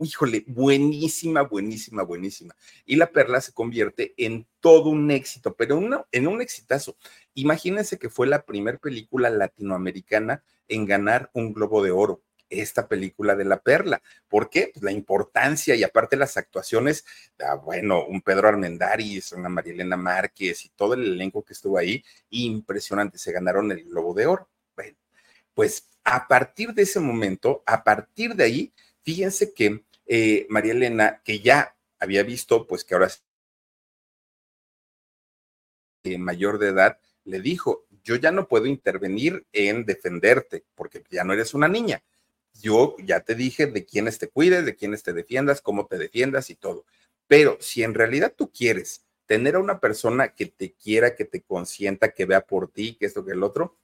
[0.00, 2.54] híjole, buenísima, buenísima, buenísima.
[2.84, 6.96] Y La Perla se convierte en todo un éxito, pero una, en un exitazo.
[7.34, 13.36] Imagínense que fue la primera película latinoamericana en ganar un Globo de Oro esta película
[13.36, 14.02] de La Perla.
[14.28, 14.70] ¿Por qué?
[14.72, 17.04] Pues la importancia y aparte las actuaciones,
[17.40, 22.02] ah, bueno, un Pedro Armendáriz, una Marielena Márquez y todo el elenco que estuvo ahí,
[22.30, 24.48] impresionante, se ganaron el Globo de Oro.
[24.74, 24.96] Bueno,
[25.54, 31.22] pues a partir de ese momento, a partir de ahí, fíjense que eh, María Elena,
[31.24, 33.08] que ya había visto, pues que ahora
[36.04, 41.24] eh, mayor de edad, le dijo, yo ya no puedo intervenir en defenderte, porque ya
[41.24, 42.02] no eres una niña.
[42.54, 46.50] Yo ya te dije de quiénes te cuides, de quiénes te defiendas, cómo te defiendas
[46.50, 46.86] y todo.
[47.26, 51.42] Pero si en realidad tú quieres tener a una persona que te quiera, que te
[51.42, 53.76] consienta, que vea por ti, que esto, que el otro,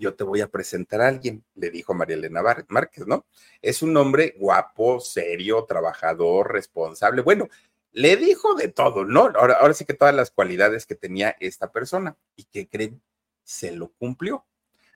[0.00, 3.26] yo te voy a presentar a alguien, le dijo María Elena Márquez, ¿no?
[3.60, 7.22] Es un hombre guapo, serio, trabajador, responsable.
[7.22, 7.48] Bueno,
[7.92, 9.32] le dijo de todo, ¿no?
[9.36, 12.16] Ahora, sí que todas las cualidades que tenía esta persona.
[12.36, 13.02] ¿Y que creen?
[13.44, 14.46] Se lo cumplió.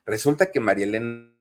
[0.07, 1.35] Resulta que María Elena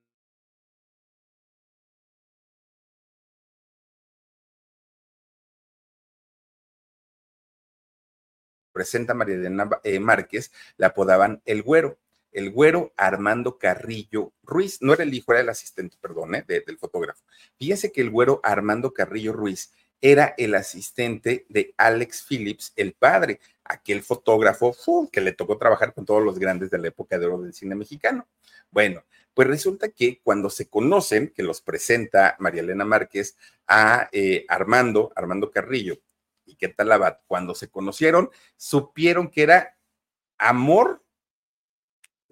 [8.74, 11.98] presenta María Elena eh, Márquez, la apodaban el güero.
[12.34, 16.78] El güero Armando Carrillo Ruiz, no era el hijo, era el asistente, perdón, eh, del
[16.78, 17.24] fotógrafo.
[17.58, 23.40] Fíjense que el güero Armando Carrillo Ruiz era el asistente de Alex Phillips, el padre,
[23.64, 24.76] aquel fotógrafo
[25.10, 27.74] que le tocó trabajar con todos los grandes de la época de oro del cine
[27.76, 28.28] mexicano.
[28.70, 34.46] Bueno, pues resulta que cuando se conocen, que los presenta María Elena Márquez a eh,
[34.50, 36.00] Armando, Armando Carrillo,
[36.46, 39.78] y qué tal Abad, cuando se conocieron, supieron que era
[40.38, 41.02] amor,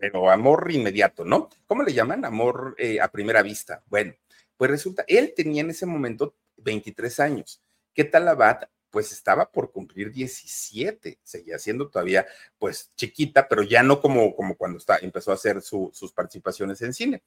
[0.01, 1.47] pero amor inmediato, ¿no?
[1.67, 2.25] ¿Cómo le llaman?
[2.25, 3.83] Amor eh, a primera vista.
[3.85, 4.15] Bueno,
[4.57, 7.61] pues resulta, él tenía en ese momento 23 años.
[7.93, 8.61] ¿Qué tal Abad?
[8.89, 12.25] Pues estaba por cumplir 17, seguía siendo todavía
[12.57, 17.21] pues chiquita, pero ya no como, como cuando empezó a hacer sus participaciones en cine.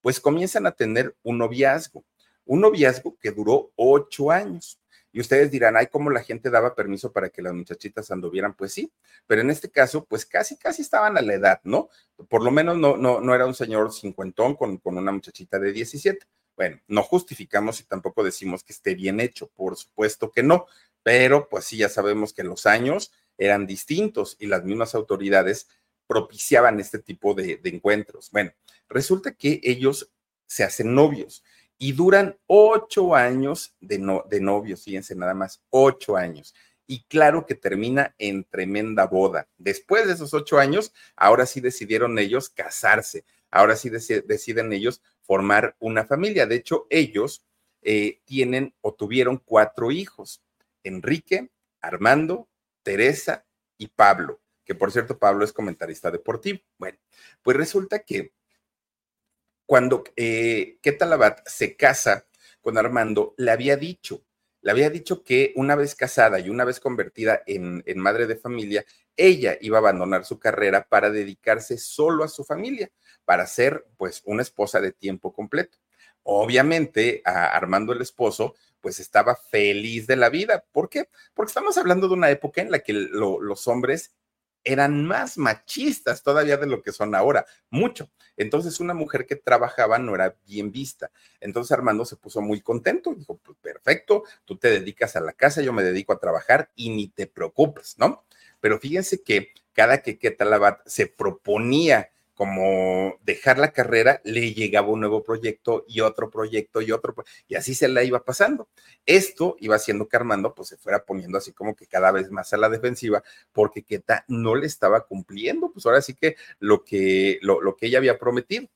[0.00, 2.04] Pues comienzan a tener un noviazgo,
[2.44, 4.78] un noviazgo que duró ocho años.
[5.12, 8.54] Y ustedes dirán, ay, ¿cómo la gente daba permiso para que las muchachitas anduvieran?
[8.54, 8.90] Pues sí,
[9.26, 11.90] pero en este caso, pues casi, casi estaban a la edad, ¿no?
[12.28, 15.72] Por lo menos no, no, no era un señor cincuentón con, con una muchachita de
[15.72, 16.26] 17.
[16.56, 20.66] Bueno, no justificamos y tampoco decimos que esté bien hecho, por supuesto que no,
[21.02, 25.68] pero pues sí, ya sabemos que los años eran distintos y las mismas autoridades
[26.06, 28.30] propiciaban este tipo de, de encuentros.
[28.30, 28.52] Bueno,
[28.88, 30.10] resulta que ellos
[30.46, 31.42] se hacen novios
[31.82, 36.54] y duran ocho años de, no, de novios, fíjense nada más, ocho años.
[36.86, 39.48] Y claro que termina en tremenda boda.
[39.58, 45.74] Después de esos ocho años, ahora sí decidieron ellos casarse, ahora sí deciden ellos formar
[45.80, 46.46] una familia.
[46.46, 47.44] De hecho, ellos
[47.82, 50.40] eh, tienen o tuvieron cuatro hijos,
[50.84, 52.48] Enrique, Armando,
[52.84, 53.44] Teresa
[53.76, 56.60] y Pablo, que por cierto Pablo es comentarista deportivo.
[56.78, 56.98] Bueno,
[57.42, 58.34] pues resulta que
[59.72, 62.26] cuando eh, Ketalabat se casa
[62.60, 64.22] con Armando, le había dicho,
[64.60, 68.84] le había dicho que una vez casada y una vez convertida en, madre de familia,
[69.16, 72.90] ella iba a abandonar su carrera para dedicarse solo a su familia,
[73.24, 75.78] para ser pues una esposa de tiempo completo.
[76.22, 80.66] Obviamente, a Armando el esposo, pues estaba feliz de la vida.
[80.70, 81.08] ¿Por qué?
[81.32, 84.12] Porque estamos hablando de una época en la que lo, los hombres
[84.64, 88.10] eran más machistas todavía de lo que son ahora, mucho.
[88.36, 91.10] Entonces una mujer que trabajaba no era bien vista.
[91.40, 95.62] Entonces Armando se puso muy contento, dijo, pues perfecto, tú te dedicas a la casa,
[95.62, 98.24] yo me dedico a trabajar y ni te preocupes, ¿no?
[98.60, 102.10] Pero fíjense que cada que Ketalabat se proponía
[102.42, 107.14] como dejar la carrera, le llegaba un nuevo proyecto y otro proyecto y otro,
[107.46, 108.68] y así se la iba pasando.
[109.06, 112.52] Esto iba haciendo que Armando pues se fuera poniendo así como que cada vez más
[112.52, 117.38] a la defensiva, porque Keta no le estaba cumpliendo, pues ahora sí que lo que,
[117.42, 118.66] lo, lo que ella había prometido.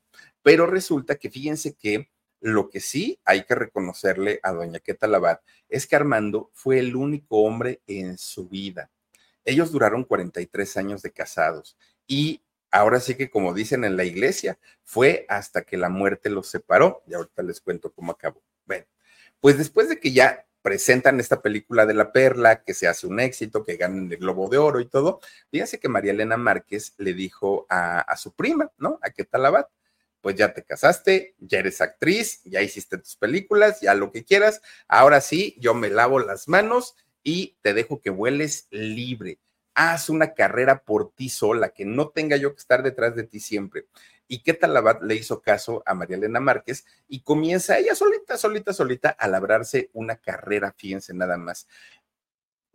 [0.45, 2.09] Pero resulta que fíjense que
[2.41, 6.95] lo que sí hay que reconocerle a doña Queta Labat es que Armando fue el
[6.95, 8.93] único hombre en su vida.
[9.45, 11.77] Ellos duraron 43 años de casados
[12.07, 12.43] y
[12.77, 17.03] ahora sí que como dicen en la iglesia, fue hasta que la muerte los separó.
[17.07, 18.43] Y ahorita les cuento cómo acabó.
[18.65, 18.85] Bueno,
[19.41, 23.21] pues después de que ya presentan esta película de la perla, que se hace un
[23.21, 27.15] éxito, que ganan el Globo de Oro y todo, fíjense que María Elena Márquez le
[27.15, 28.99] dijo a, su prima, ¿no?
[29.03, 29.67] A qué tal Abad,
[30.21, 34.61] pues ya te casaste, ya eres actriz, ya hiciste tus películas, ya lo que quieras,
[34.89, 39.39] ahora sí, yo me lavo las manos y te dejo que vueles libre
[39.77, 43.39] haz una carrera por ti sola, que no tenga yo que estar detrás de ti
[43.41, 43.87] siempre.
[44.27, 48.73] Y qué tal le hizo caso a María Elena Márquez y comienza ella solita, solita,
[48.73, 51.69] solita a labrarse una carrera, fíjense nada más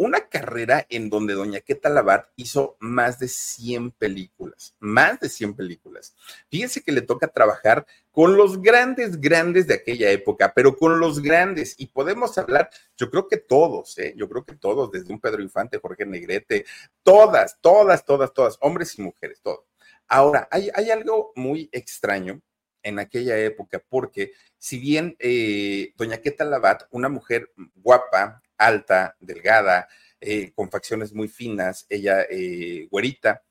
[0.02, 5.54] una carrera en donde Doña Queta Labat hizo más de 100 películas, más de 100
[5.54, 6.16] películas.
[6.50, 11.22] Fíjense que le toca trabajar con los grandes, grandes de aquella época, pero con los
[11.22, 11.76] grandes.
[11.78, 14.16] Y podemos hablar, yo creo que todos, ¿eh?
[14.18, 16.66] yo creo que todos, desde un Pedro Infante, Jorge Negrete,
[17.04, 19.66] todas, todas, todas, todas, hombres y mujeres, todos.
[20.08, 22.42] Ahora, hay, hay algo muy extraño
[22.84, 29.88] en aquella época, porque si bien eh, Doña Queta Labat, una mujer guapa, alta, delgada,
[30.24, 33.44] eh, con facciones muy finas, ella eh, güerita,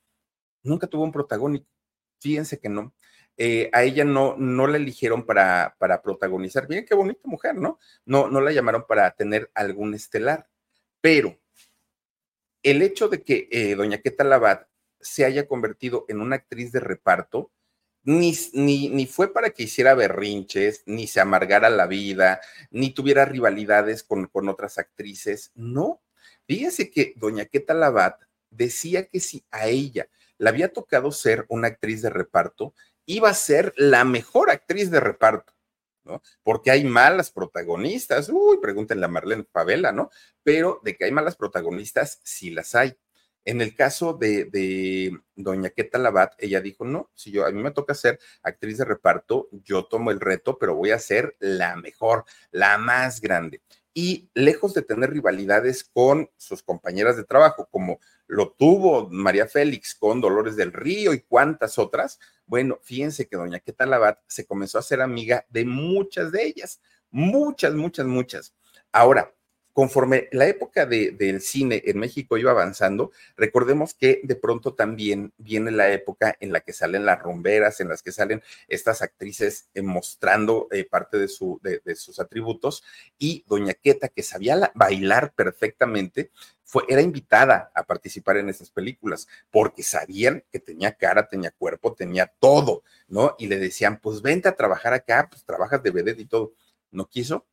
[0.63, 1.67] nunca tuvo un protagónico.
[2.19, 2.93] Fíjense que no.
[3.35, 6.67] Eh, a ella no, no la eligieron para, para protagonizar.
[6.67, 7.77] Bien, qué bonita mujer, ¿no?
[8.05, 10.47] No, no la llamaron para tener algún estelar.
[11.01, 11.37] Pero
[12.63, 14.67] el hecho de que doña Queta Labat
[15.01, 17.51] se haya convertido en una actriz de reparto,
[18.03, 23.25] ni, ni, ni, fue para que hiciera berrinches, ni se amargara la vida, ni tuviera
[23.25, 25.51] rivalidades con, con otras actrices.
[25.55, 26.01] No.
[26.47, 31.67] Fíjense que doña Queta Labat decía que si a ella le había tocado ser una
[31.67, 32.73] actriz de reparto,
[33.05, 35.53] iba a ser la mejor actriz de reparto.
[36.03, 36.23] ¿no?
[36.41, 40.09] Porque hay malas protagonistas, uy, pregúntenle a Marlene Pavela, ¿no?
[40.41, 42.97] Pero de que hay malas protagonistas, sí las hay.
[43.43, 47.71] En el caso de, doña Queta Labat, ella dijo, no, si yo a mí me
[47.71, 52.25] toca ser actriz de reparto, yo tomo el reto, pero voy a ser la mejor,
[52.51, 53.61] la más grande.
[53.93, 59.95] Y lejos de tener rivalidades con sus compañeras de trabajo, como lo tuvo María Félix
[59.95, 64.77] con Dolores del Río y cuantas otras, bueno, fíjense que doña Queta Labat se comenzó
[64.77, 68.55] a ser amiga de muchas de ellas, muchas, muchas, muchas.
[68.91, 69.33] Ahora,
[69.73, 75.71] conforme la época del cine en México iba avanzando, recordemos que de pronto también viene
[75.71, 79.81] la época en la que salen las rumberas, en las que salen estas actrices eh,
[79.81, 82.83] mostrando eh, parte de, su, de, sus atributos,
[83.17, 86.31] y Doña Queta, que sabía bailar perfectamente,
[86.63, 91.93] fue, era invitada a participar en esas películas, porque sabían que tenía cara, tenía cuerpo,
[91.93, 93.35] tenía todo, ¿no?
[93.37, 96.53] Y le decían, pues vente a trabajar acá, pues trabajas de vedette y todo.
[96.91, 97.45] No quiso,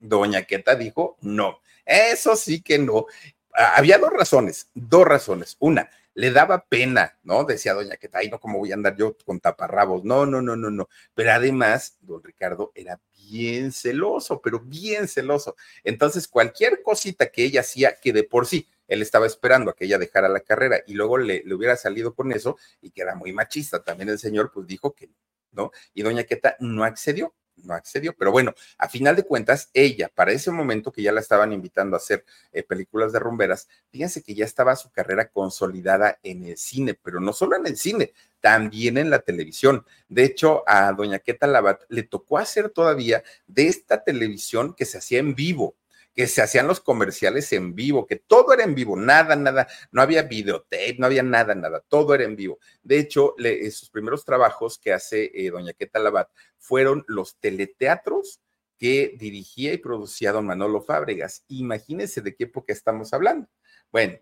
[0.00, 3.06] Doña Queta dijo, no, eso sí que no.
[3.52, 5.56] Ah, había dos razones, dos razones.
[5.60, 7.44] Una, le daba pena, ¿no?
[7.44, 10.04] Decía Doña Queta, ay, no, ¿cómo voy a andar yo con taparrabos?
[10.04, 10.88] No, no, no, no, no.
[11.14, 15.56] Pero además, don Ricardo era bien celoso, pero bien celoso.
[15.84, 19.84] Entonces, cualquier cosita que ella hacía, que de por sí él estaba esperando a que
[19.84, 23.14] ella dejara la carrera y luego le, le hubiera salido con eso y que era
[23.14, 25.10] muy machista, también el señor pues dijo que
[25.52, 28.14] no, Y Doña Queta no accedió no accedió.
[28.16, 31.96] Pero bueno, a final de cuentas, ella, para ese momento que ya la estaban invitando
[31.96, 36.56] a hacer eh, películas de rumberas, fíjense que ya estaba su carrera consolidada en el
[36.56, 39.84] cine, pero no solo en el cine, también en la televisión.
[40.08, 44.98] De hecho, a doña Queta Labat le tocó hacer todavía de esta televisión que se
[44.98, 45.76] hacía en vivo
[46.14, 50.02] que se hacían los comerciales en vivo, que todo era en vivo, nada, nada, no
[50.02, 52.58] había videotape, no había nada, nada, todo era en vivo.
[52.82, 58.40] De hecho, le, sus primeros trabajos que hace eh, doña Queta Labat fueron los teleteatros
[58.76, 61.44] que dirigía y producía don Manolo Fábregas.
[61.48, 63.48] Imagínense de qué época estamos hablando.
[63.92, 64.18] Bueno,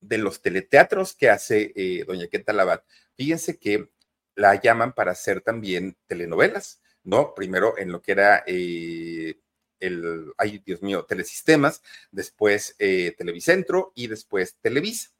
[0.00, 3.90] de los teleteatros que hace eh, doña Queta Labat, fíjense que
[4.34, 7.34] la llaman para hacer también telenovelas, ¿no?
[7.34, 9.38] Primero en lo que era eh,
[9.82, 15.10] el, ay Dios mío, Telesistemas, después eh, Televicentro y después Televisa.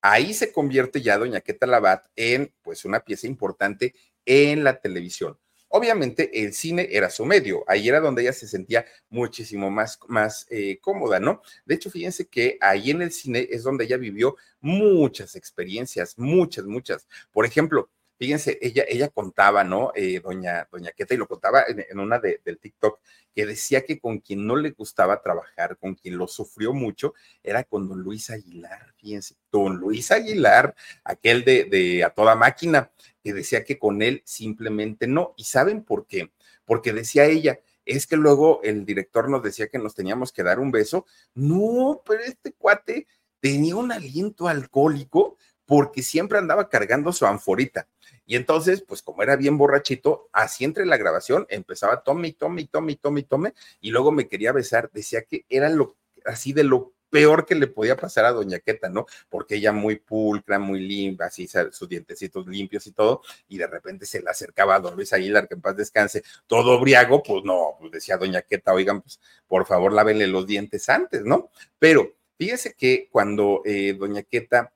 [0.00, 3.94] Ahí se convierte ya Doña Queta Labat en pues una pieza importante
[4.24, 5.38] en la televisión.
[5.74, 10.46] Obviamente el cine era su medio, ahí era donde ella se sentía muchísimo más, más
[10.50, 11.40] eh, cómoda, ¿no?
[11.64, 16.66] De hecho, fíjense que ahí en el cine es donde ella vivió muchas experiencias, muchas,
[16.66, 17.08] muchas.
[17.30, 17.88] Por ejemplo,
[18.22, 19.90] fíjense, ella, ella contaba, ¿no?
[19.96, 23.00] Eh, doña, doña Queta, y lo contaba en, una de, del TikTok,
[23.34, 27.64] que decía que con quien no le gustaba trabajar, con quien lo sufrió mucho, era
[27.64, 32.92] con don Luis Aguilar, fíjense, don Luis Aguilar, aquel de, de a toda máquina,
[33.24, 35.34] que decía que con él simplemente no.
[35.36, 36.30] ¿Y saben por qué?
[36.64, 40.60] Porque decía ella, es que luego el director nos decía que nos teníamos que dar
[40.60, 41.06] un beso.
[41.34, 43.08] No, pero este cuate
[43.40, 47.88] tenía un aliento alcohólico porque siempre andaba cargando su anforita.
[48.26, 52.96] Y entonces, pues como era bien borrachito, así entre la grabación empezaba tome, tome, tome,
[52.96, 54.90] tome, tome, y luego me quería besar.
[54.92, 58.88] Decía que era lo así de lo peor que le podía pasar a Doña Queta,
[58.88, 59.04] ¿no?
[59.28, 64.06] Porque ella muy pulcra, muy limpia, así sus dientecitos limpios y todo, y de repente
[64.06, 67.76] se le acercaba a Don Luis Aguilar, que en paz descanse, todo briago, pues no,
[67.78, 71.50] pues decía Doña Queta, oigan, pues por favor lávenle los dientes antes, ¿no?
[71.78, 74.72] Pero fíjese que cuando eh, Doña Queta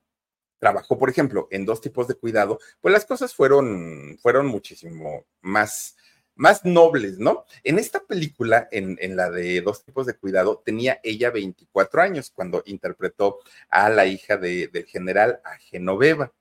[0.59, 5.95] trabajó, por ejemplo, en dos tipos de cuidado, pues las cosas fueron, fueron muchísimo más,
[6.35, 7.45] más nobles, ¿no?
[7.63, 12.31] En esta película, en, en, la de dos tipos de cuidado, tenía ella 24 años
[12.31, 16.33] cuando interpretó a la hija de, del general, a Genoveva.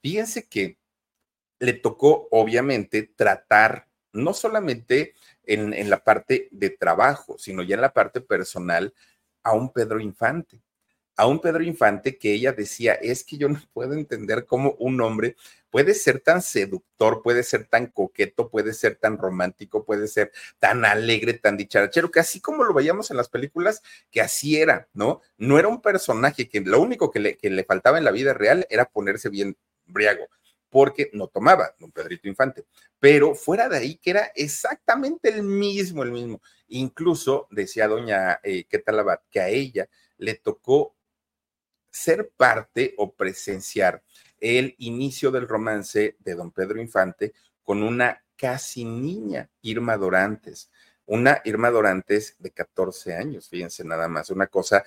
[0.00, 0.78] Fíjense que
[1.58, 7.80] le tocó, obviamente, tratar no solamente en, en la parte de trabajo, sino ya en
[7.80, 8.94] la parte personal
[9.42, 10.60] a un Pedro Infante
[11.16, 15.00] a un Pedro Infante que ella decía, es que yo no puedo entender cómo un
[15.00, 15.36] hombre
[15.70, 20.84] puede ser tan seductor, puede ser tan coqueto, puede ser tan romántico, puede ser tan
[20.84, 25.20] alegre, tan dicharachero, que así como lo veíamos en las películas, que así era, ¿no?
[25.36, 28.34] No era un personaje que lo único que le, que le faltaba en la vida
[28.34, 30.28] real era ponerse bien briago,
[30.70, 32.64] porque no tomaba don Pedrito Infante.
[33.00, 36.40] Pero fuera de ahí, que era exactamente el mismo, el mismo.
[36.68, 39.88] Incluso decía doña eh, Ketalabat que a ella
[40.18, 40.94] le tocó
[41.94, 44.02] ser parte o presenciar
[44.40, 47.32] el inicio del romance de don Pedro Infante
[47.62, 50.72] con una casi niña, Irma Dorantes.
[51.06, 54.82] Una Irma Dorantes de 14 años, fíjense nada más, una cosa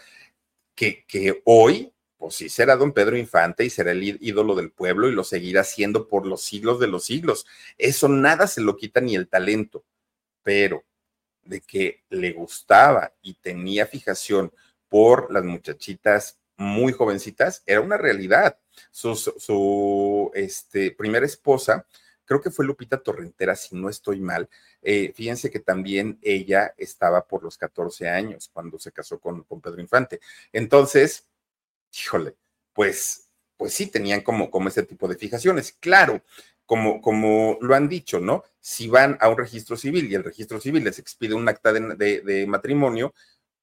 [0.76, 5.08] que, que hoy, pues sí será don Pedro Infante y será el ídolo del pueblo
[5.08, 7.48] y lo seguirá siendo por los siglos de los siglos.
[7.78, 9.86] Eso nada se lo quita ni el talento,
[10.44, 10.84] pero
[11.44, 14.52] de que le gustaba y tenía fijación
[14.90, 18.58] por las muchachitas muy jovencitas, era una realidad.
[18.92, 21.86] Su, su este, primera esposa,
[22.26, 24.50] creo que fue Lupita Torrentera, si no estoy mal.
[24.82, 29.62] Eh, fíjense que también ella estaba por los 14 años cuando se casó con, con
[29.62, 30.20] Pedro Infante.
[30.52, 31.28] Entonces,
[31.94, 32.36] híjole,
[32.74, 35.74] pues, pues sí tenían como, como ese tipo de fijaciones.
[35.80, 36.22] Claro,
[36.68, 38.44] como, como lo han dicho, ¿no?
[38.60, 42.22] Si van a un registro civil y el registro civil les expide un acta de,
[42.22, 43.14] de, matrimonio,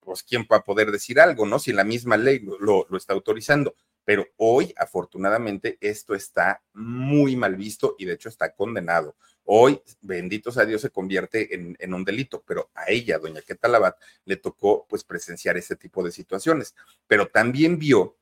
[0.04, 1.58] pues quién va a poder decir algo, ¿no?
[1.58, 3.74] Si la misma ley lo, lo, está autorizando.
[4.04, 9.16] Pero hoy, afortunadamente, esto está muy mal visto y de hecho está condenado.
[9.44, 13.68] Hoy, benditos a Dios, se convierte en, en un delito, pero a ella, doña Queta
[13.68, 13.96] Labat,
[14.26, 16.74] le tocó pues presenciar ese tipo de situaciones.
[17.06, 18.16] Pero también vio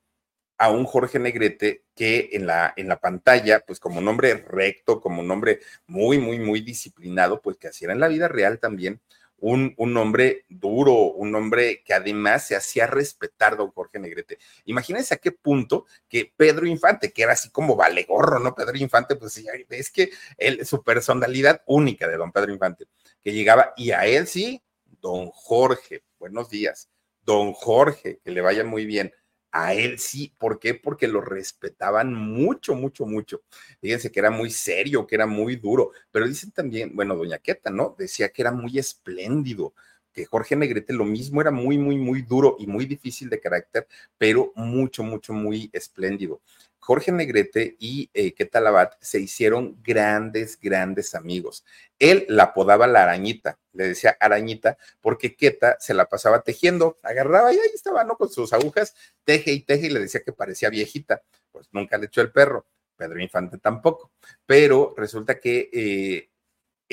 [0.63, 5.01] a un Jorge Negrete que en la, en la pantalla, pues como un hombre recto,
[5.01, 9.01] como un hombre muy, muy, muy disciplinado, pues que hacía en la vida real también
[9.43, 14.39] un, un, hombre duro, un hombre que además se hacía respetar, don Jorge Negrete.
[14.67, 18.55] Imagínense a qué punto que Pedro Infante, que era así como valegorro, ¿no?
[18.55, 22.87] Pedro Infante, pues es que él, su personalidad única de don Pedro Infante,
[23.21, 24.63] que llegaba, y a él sí,
[25.01, 26.89] don Jorge, buenos días,
[27.23, 29.13] don Jorge, que le vaya muy bien
[29.53, 30.35] a él sí.
[30.39, 30.75] ¿Por qué?
[30.75, 33.43] Porque lo respetaban mucho, mucho, mucho.
[33.81, 37.71] Fíjense que era muy serio, que era muy duro, pero dicen también, bueno, doña Queta,
[37.71, 37.95] ¿no?
[37.99, 39.75] Decía que era muy espléndido,
[40.13, 43.87] que Jorge Negrete lo mismo era muy, muy, muy duro y muy difícil de carácter,
[44.19, 46.41] pero mucho, mucho, muy espléndido.
[46.83, 51.65] Jorge Negrete y eh, Ketalabat se hicieron grandes, grandes amigos.
[52.01, 57.53] Él la apodaba la arañita, le decía arañita, porque Keta se la pasaba tejiendo, agarraba
[57.53, 58.17] y ahí estaba, ¿no?
[58.17, 61.23] Con sus agujas, teje y teje y le decía que parecía viejita.
[61.53, 62.67] Pues nunca le echó el perro,
[62.97, 64.11] Pedro Infante tampoco.
[64.45, 66.32] Pero resulta que eh,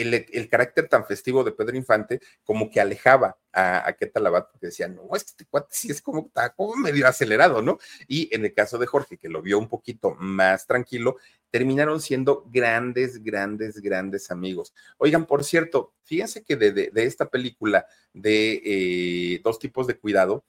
[0.02, 4.68] el, carácter tan festivo de Pedro Infante como que alejaba a, a Queta Labat porque
[4.68, 7.78] decía, no, este cuate sí es como, está como medio acelerado, ¿no?
[8.08, 11.18] Y en el caso de Jorge, que lo vio un poquito más tranquilo,
[11.52, 14.74] terminaron siendo grandes, grandes, grandes amigos.
[14.98, 20.44] Oigan, por cierto, fíjense que de, esta película de eh, Dos tipos de cuidado,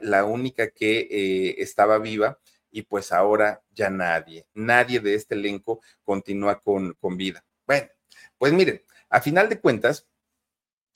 [0.00, 2.38] la única que eh, estaba viva
[2.70, 7.44] y pues ahora ya nadie, nadie de este elenco continúa con, con vida.
[7.66, 7.88] Bueno,
[8.38, 10.06] pues miren, a final de cuentas,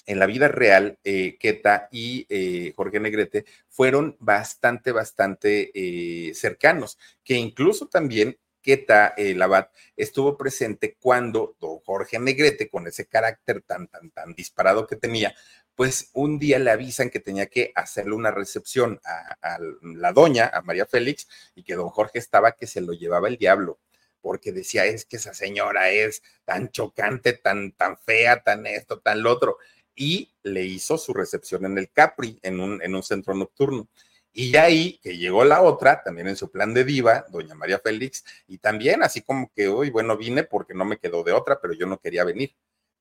[0.06, 5.72] en la vida real, eh, Keta y eh, Jorge Negrete fueron bastante, bastante
[6.34, 13.88] cercanos, que incluso también Keta Labat estuvo presente cuando Jorge Negrete, con ese carácter tan,
[13.88, 15.34] tan, tan disparado que tenía,
[15.74, 20.62] pues un día le avisan que tenía que hacerle una recepción a, la doña, a
[20.62, 23.78] María Félix, y que don Jorge estaba que se lo llevaba el diablo,
[24.20, 29.22] porque decía, es que esa señora es tan chocante, tan, tan fea, tan esto, tan
[29.22, 29.58] lo otro,
[29.96, 33.88] y le hizo su recepción en el Capri, en un, en un centro nocturno.
[34.32, 38.24] Y ahí que llegó la otra, también en su plan de diva, doña María Félix,
[38.48, 41.74] y también así como que, uy, bueno, vine porque no me quedó de otra, pero
[41.74, 42.54] yo no quería venir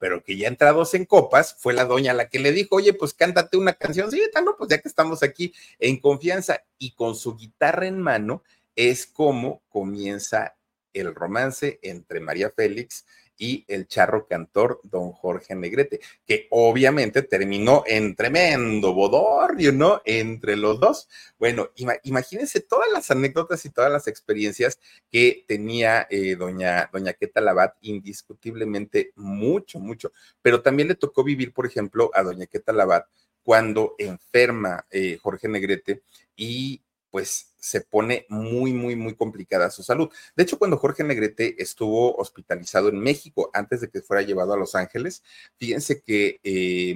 [0.03, 3.13] pero que ya entrados en copas, fue la doña la que le dijo, oye, pues
[3.13, 7.37] cántate una canción, sí, no, pues ya que estamos aquí en confianza y con su
[7.37, 8.43] guitarra en mano,
[8.75, 10.57] es como comienza
[10.91, 13.05] el romance entre María Félix
[13.37, 20.01] el charro cantor don Jorge Negrete, que obviamente terminó en tremendo bodorrio, ¿no?
[20.05, 21.09] Entre los dos.
[21.37, 21.69] Bueno,
[22.03, 24.79] imagínense todas las anécdotas y todas las experiencias
[25.11, 30.11] que tenía eh, doña, doña Queta Labat, indiscutiblemente mucho, mucho,
[30.41, 33.05] pero también le tocó vivir, por ejemplo, a doña Queta Labat
[33.43, 36.01] cuando enferma eh, Jorge Negrete
[36.35, 36.81] y
[37.13, 40.09] pues se pone muy, muy, muy complicada su salud.
[40.35, 44.57] De hecho, cuando Jorge Negrete estuvo hospitalizado en México antes de que fuera llevado a
[44.57, 45.21] Los Ángeles,
[45.59, 46.95] fíjense que eh,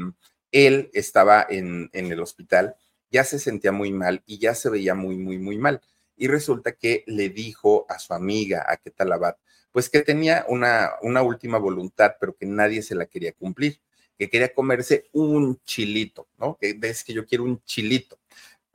[0.52, 2.76] él estaba en, el hospital,
[3.12, 5.82] ya se sentía muy mal y ya se veía muy, muy, muy mal.
[6.16, 9.38] Y resulta que le dijo a su amiga, a Ketalabat,
[9.72, 13.80] pues que tenía una, una última voluntad, pero que nadie se la quería cumplir
[14.18, 16.58] que quería comerse un chilito, ¿no?
[16.60, 18.18] Que es que yo quiero un chilito.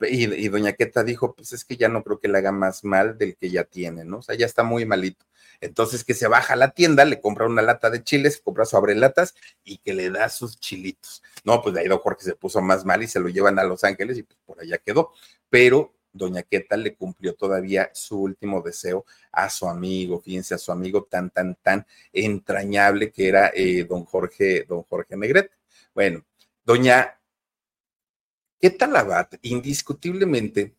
[0.09, 3.17] Y, doña Queta dijo, pues es que ya no creo que le haga más mal
[3.17, 4.17] del que ya tiene, ¿no?
[4.17, 5.25] O sea, ya está muy malito.
[5.61, 8.75] Entonces que se baja a la tienda, le compra una lata de chiles, compra su
[8.77, 11.23] abrelatas y que le da sus chilitos.
[11.43, 13.63] No, pues de ahí don Jorge se puso más mal y se lo llevan a
[13.63, 15.11] Los Ángeles y pues por allá quedó.
[15.49, 20.71] Pero doña Queta le cumplió todavía su último deseo a su amigo, fíjense, a su
[20.71, 25.51] amigo tan, tan, tan entrañable que era eh, don Jorge, don Jorge Negrete.
[25.93, 26.23] Bueno,
[26.63, 27.19] doña
[28.63, 30.73] Queta Labat, indiscutiblemente,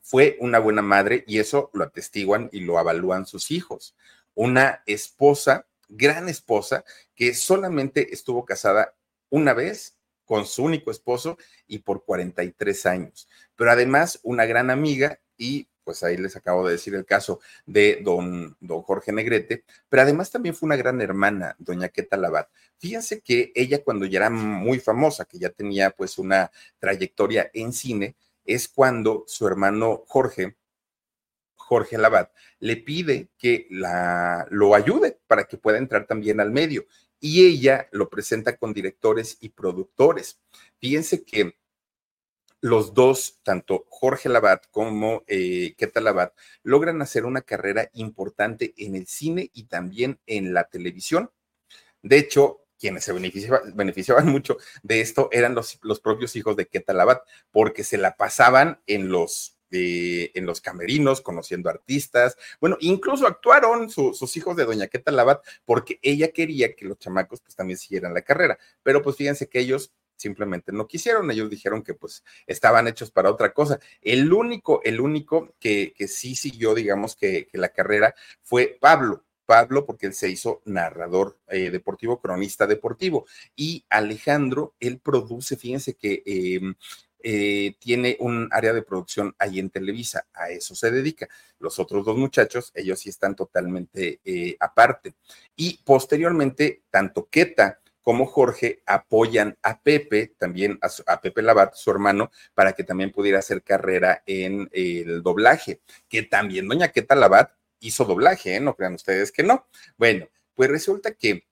[0.00, 3.94] fue una buena madre y eso lo atestiguan y lo avalúan sus hijos.
[4.32, 8.94] Una esposa, gran esposa, que solamente estuvo casada
[9.28, 11.36] una vez con su único esposo
[11.66, 13.28] y por 43 años.
[13.54, 18.00] Pero además una gran amiga y pues ahí les acabo de decir el caso de
[18.04, 22.50] don, don Jorge Negrete, pero además también fue una gran hermana, doña Queta Labat.
[22.76, 27.72] Fíjense que ella cuando ya era muy famosa, que ya tenía pues una trayectoria en
[27.72, 30.58] cine, es cuando su hermano Jorge,
[31.54, 36.84] Jorge Labat, le pide que la, lo ayude para que pueda entrar también al medio.
[37.18, 40.38] Y ella lo presenta con directores y productores.
[40.80, 41.56] Fíjense que
[42.60, 48.96] los dos, tanto Jorge Labat como eh, Keta Labat, logran hacer una carrera importante en
[48.96, 51.30] el cine y también en la televisión.
[52.02, 57.22] De hecho, quienes se beneficiaban, mucho de esto eran los, los propios hijos de Ketalabat,
[57.50, 62.38] porque se la pasaban en los eh, en los camerinos, conociendo artistas.
[62.58, 67.42] Bueno, incluso actuaron sus hijos de Doña Queta Labat porque ella quería que los chamacos
[67.42, 68.58] pues también siguieran la carrera.
[68.82, 73.30] Pero pues fíjense que ellos simplemente no quisieron, ellos dijeron que pues estaban hechos para
[73.30, 73.78] otra cosa.
[74.02, 79.24] El único, el único que, que sí siguió, digamos que, que la carrera fue Pablo.
[79.46, 83.24] Pablo, porque él se hizo narrador eh, deportivo, cronista deportivo.
[83.56, 86.74] Y Alejandro, él produce, fíjense que em,
[87.20, 91.28] eh, tiene un área de producción ahí en Televisa, a eso se dedica.
[91.58, 95.14] Los otros dos muchachos, ellos sí están totalmente eh, aparte.
[95.56, 101.90] Y posteriormente, tanto Queta como Jorge apoyan a Pepe, también a, a, Pepe Labat, su
[101.90, 107.52] hermano, para que también pudiera hacer carrera en el doblaje, que también doña Queta Labat
[107.80, 108.60] hizo doblaje, ¿eh?
[108.60, 109.66] no crean ustedes que no.
[109.98, 111.46] Bueno, pues resulta que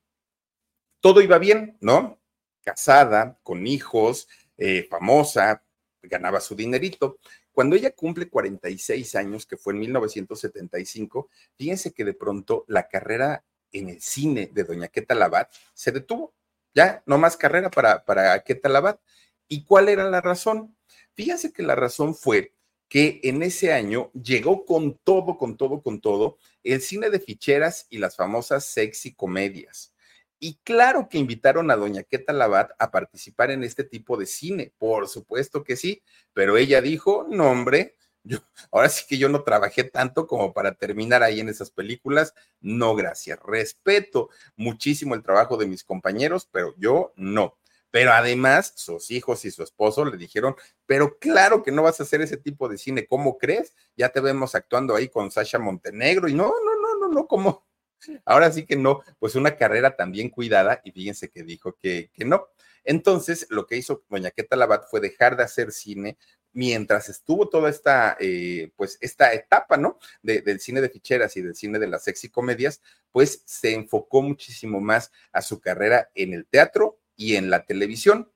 [0.99, 2.19] todo iba bien, ¿no?
[2.63, 4.27] Casada, con hijos,
[4.57, 5.63] eh, famosa,
[6.01, 7.19] ganaba su dinerito.
[7.51, 13.45] Cuando ella cumple 46 años, que fue en 1975, fíjense que de pronto la carrera
[13.71, 16.33] en el cine de Doña Queta Labat se detuvo.
[16.77, 18.99] Ya, no más carrera para, para Queta Labat.
[19.47, 20.77] ¿Y cuál era la razón?
[21.15, 22.53] Fíjense que la razón fue
[22.87, 27.87] que en ese año llegó con todo, con todo, con todo, el cine de ficheras
[27.89, 29.91] y las famosas sexy comedias.
[30.37, 34.71] Y claro que invitaron a doña Queta Labat a participar en este tipo de cine,
[34.77, 37.95] por supuesto que sí, pero ella dijo, no hombre,
[38.71, 42.95] ahora sí que yo no trabajé tanto como para terminar ahí en esas películas, no
[42.95, 47.57] gracias, respeto muchísimo el trabajo de mis compañeros, pero yo no.
[47.89, 50.55] Pero además, sus hijos y su esposo le dijeron,
[50.85, 53.73] pero claro que no vas a hacer ese tipo de cine, ¿cómo crees?
[53.95, 57.65] Ya te vemos actuando ahí con Sasha Montenegro y no, no, no, no, no, ¿cómo?
[58.25, 62.25] Ahora sí que no, pues una carrera también cuidada y fíjense que dijo que, que
[62.25, 62.47] no.
[62.83, 66.17] Entonces, lo que hizo doña Queta Labat fue dejar de hacer cine
[66.53, 69.99] mientras estuvo toda esta, eh, pues, esta etapa, ¿no?
[70.21, 72.81] del cine de ficheras y del cine de las sexy comedias,
[73.11, 78.31] pues se enfocó muchísimo más a su carrera en el teatro y en la televisión.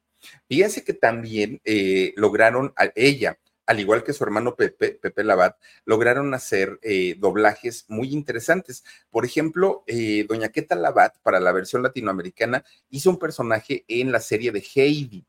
[0.48, 6.80] Fíjense que también eh, lograron, ella, al igual que su hermano Pepe, Labat, lograron hacer
[6.84, 8.84] eh, doblajes muy interesantes.
[9.10, 9.84] Por ejemplo,
[10.28, 15.26] Doña Queta Labat, para la versión latinoamericana, hizo un personaje en la serie de Heidi.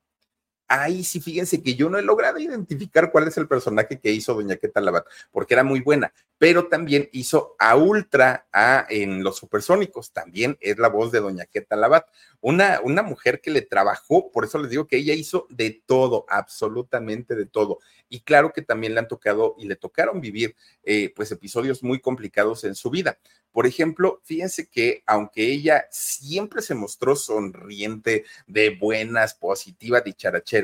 [0.75, 4.33] Ahí sí, fíjense que yo no he logrado identificar cuál es el personaje que hizo
[4.33, 9.37] Doña Queta Labat, porque era muy buena, pero también hizo a Ultra a, en Los
[9.37, 12.07] Supersónicos, también es la voz de Doña Queta Labat,
[12.41, 16.25] una, una mujer que le trabajó, por eso les digo que ella hizo de todo,
[16.27, 17.79] absolutamente de todo.
[18.09, 22.01] Y claro que también le han tocado y le tocaron vivir eh, pues episodios muy
[22.01, 23.19] complicados en su vida.
[23.53, 30.62] Por ejemplo, fíjense que aunque ella siempre se mostró sonriente, de buenas, positiva, dicharachera,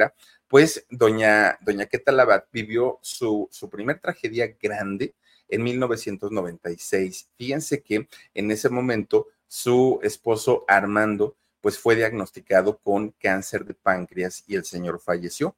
[0.49, 5.15] pues doña, doña Queta Labat vivió su, su primer tragedia grande
[5.49, 7.31] en 1996.
[7.37, 14.45] Fíjense que en ese momento su esposo Armando pues fue diagnosticado con cáncer de páncreas
[14.47, 15.57] y el señor falleció.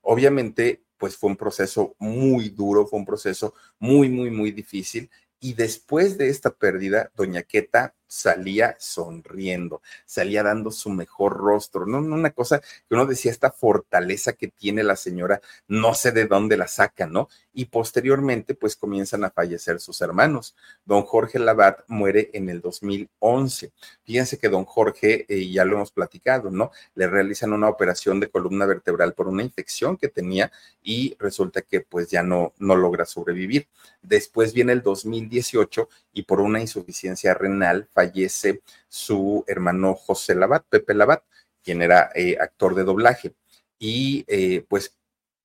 [0.00, 5.10] Obviamente, pues fue un proceso muy duro, fue un proceso muy, muy, muy difícil
[5.40, 11.98] y después de esta pérdida, doña Queta salía sonriendo, salía dando su mejor rostro, no,
[11.98, 16.56] una cosa que uno decía, esta fortaleza que tiene la señora, no sé de dónde
[16.56, 17.28] la saca, ¿no?
[17.52, 20.54] Y posteriormente, pues comienzan a fallecer sus hermanos.
[20.84, 23.72] Don Jorge Labat muere en el 2011.
[24.04, 26.70] Fíjense que don Jorge, eh, ya lo hemos platicado, ¿no?
[26.94, 30.52] Le realizan una operación de columna vertebral por una infección que tenía
[30.82, 33.68] y resulta que pues ya no, no logra sobrevivir.
[34.02, 40.92] Después viene el 2018 y por una insuficiencia renal fallece su hermano José Labat, Pepe
[40.92, 41.22] Labat,
[41.64, 43.34] quien era eh, actor de doblaje.
[43.78, 44.96] Y eh, pues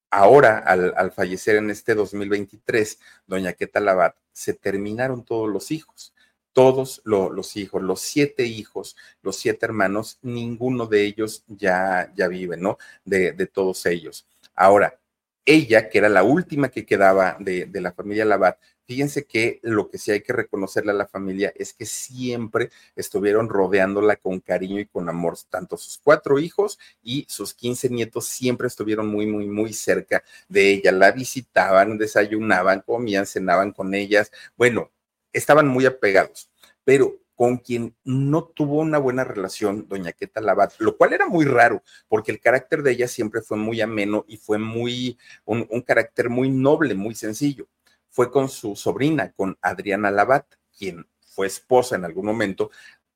[0.10, 6.14] ahora, al, fallecer en este 2023, doña Queta Labat, se terminaron todos los hijos.
[6.54, 12.58] Todos los hijos, los siete hijos, los siete hermanos, ninguno de ellos ya, ya vive,
[12.58, 12.78] ¿no?
[13.06, 14.28] De, de todos ellos.
[14.54, 15.00] Ahora,
[15.46, 18.58] ella, que era la última que quedaba de, de la familia Labat,
[18.92, 23.48] fíjense que lo que sí hay que reconocerle a la familia es que siempre estuvieron
[23.48, 28.68] rodeándola con cariño y con amor, tanto sus cuatro hijos y sus quince nietos siempre
[28.68, 34.92] estuvieron muy, muy, muy cerca de ella, la visitaban, desayunaban, comían, cenaban con ellas, bueno,
[35.32, 36.50] estaban muy apegados,
[36.84, 41.44] pero con quien no tuvo una buena relación, doña Queta Labat, lo cual era muy
[41.44, 46.30] raro, porque el carácter de ella siempre fue muy ameno y fue muy, un, carácter
[46.30, 47.68] muy noble, muy sencillo
[48.12, 50.46] fue con su sobrina, con Adriana Labat,
[50.78, 52.70] quien fue esposa en algún momento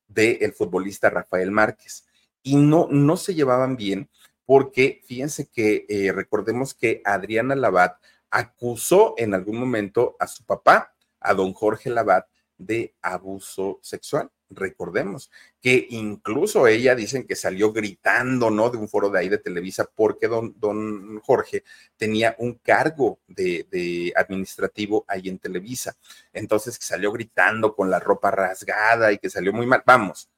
[0.07, 2.07] del futbolista Rafael Márquez.
[2.41, 4.09] Y no, no se llevaban bien
[4.43, 8.01] porque fíjense que eh, recordemos que Adriana Labat
[8.31, 12.25] acusó en algún momento a su papá, a don Jorge Labat,
[12.57, 15.31] de abuso sexual recordemos
[15.61, 18.69] que incluso ella dicen que salió gritando, ¿no?
[18.69, 21.63] De un foro de ahí de Televisa porque don, don Jorge
[21.97, 25.95] tenía un cargo de, de, administrativo ahí en Televisa.
[26.33, 29.83] Entonces que salió gritando con la ropa rasgada y que salió muy mal.
[29.85, 30.29] Vamos,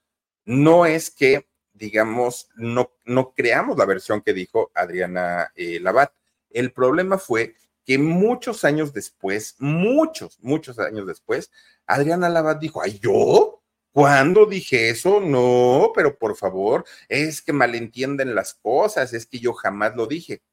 [0.46, 6.12] no es que, digamos, no, no creamos la versión que dijo Adriana eh, Labat.
[6.50, 7.56] El problema fue
[7.88, 11.50] que muchos años después, muchos, muchos años después,
[11.88, 13.58] Adriana Labat dijo, ay, yo,
[13.94, 15.20] ¿Cuándo dije eso?
[15.20, 20.44] No, pero por favor, es que malentienden las cosas, es que yo jamás lo dije.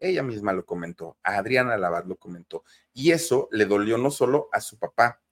[0.00, 4.60] Ella misma lo comentó, Adriana Labat lo comentó, y eso le dolió no solo a
[4.60, 5.22] su papá,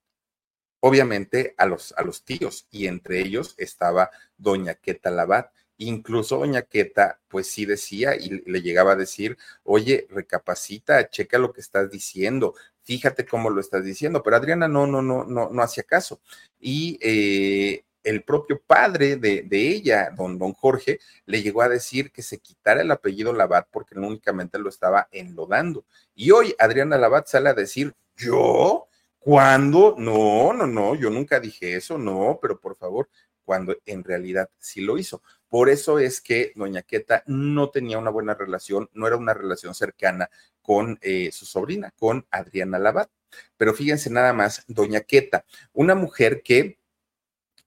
[0.79, 5.53] obviamente a los, a los tíos, y entre ellos estaba doña Queta Labat.
[5.79, 11.53] Incluso doña Queta, pues sí decía y le llegaba a decir, oye, recapacita, checa lo
[11.53, 15.63] que estás diciendo, fíjate cómo lo estás diciendo, pero Adriana no, no, no, no, no
[15.63, 16.21] hacía caso.
[16.59, 22.23] Y eh, el propio padre de, ella, don, don Jorge, le llegó a decir que
[22.23, 25.85] se quitara el apellido Labat porque únicamente lo estaba enlodando.
[26.15, 28.89] Y hoy Adriana Labat sale a decir, ¿yo?
[29.19, 29.95] ¿Cuándo?
[29.99, 33.11] No, no, no, yo nunca dije eso, no, pero por favor,
[33.49, 35.23] cuando en realidad sí lo hizo.
[35.49, 39.75] Por eso es que doña Queta no tenía una buena relación, no era una relación
[39.75, 40.29] cercana
[40.61, 43.09] con eh, su sobrina, con Adriana Labat.
[43.57, 46.79] Pero fíjense nada más, doña Queta, una mujer que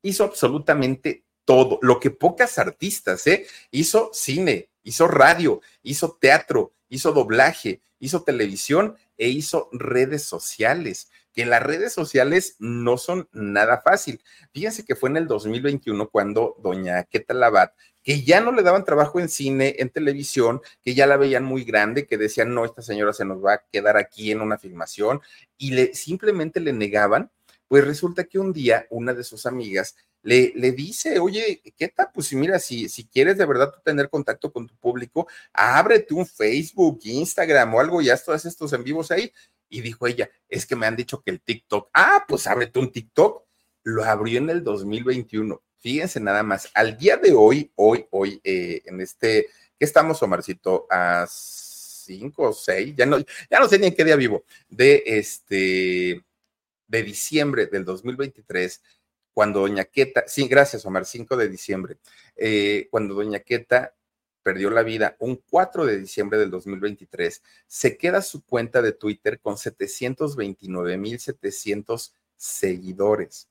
[0.04, 3.48] hizo absolutamente todo, lo que pocas artistas, ¿eh?
[3.72, 11.46] Hizo cine, hizo radio, hizo teatro, hizo doblaje, hizo televisión e hizo redes sociales que
[11.46, 14.22] las redes sociales no son nada fácil.
[14.54, 17.74] Fíjense que fue en el 2021 cuando doña Queta Labat,
[18.04, 21.64] que ya no le daban trabajo en cine, en televisión, que ya la veían muy
[21.64, 25.22] grande, que decían, no, esta señora se nos va a quedar aquí en una filmación,
[25.58, 27.32] y le, simplemente le negaban,
[27.68, 32.10] pues resulta que un día una de sus amigas le, le, dice, oye, ¿qué tal?
[32.14, 37.00] Pues mira, si, si quieres de verdad tener contacto con tu público, ábrete un Facebook,
[37.04, 39.32] Instagram o algo, ya todos estos en vivos ahí.
[39.72, 42.92] Y dijo ella, es que me han dicho que el TikTok, ah, pues ábrete un
[42.92, 43.44] TikTok.
[43.84, 45.64] Lo abrió en el 2021.
[45.80, 49.48] Fíjense nada más, al día de hoy, hoy, hoy, eh, en este,
[49.80, 50.86] ¿qué estamos, Omarcito?
[50.92, 55.02] A cinco o seis, ya no, ya no sé ni en qué día vivo, de
[55.06, 56.24] este,
[56.88, 58.82] de diciembre del 2023,
[59.34, 61.98] cuando Doña Queta, sí, gracias, Omar, 5 de diciembre,
[62.36, 63.96] eh, cuando Doña Queta
[64.44, 69.40] perdió la vida un 4 de diciembre del 2023, se queda su cuenta de Twitter
[69.40, 73.48] con 729.700 seguidores.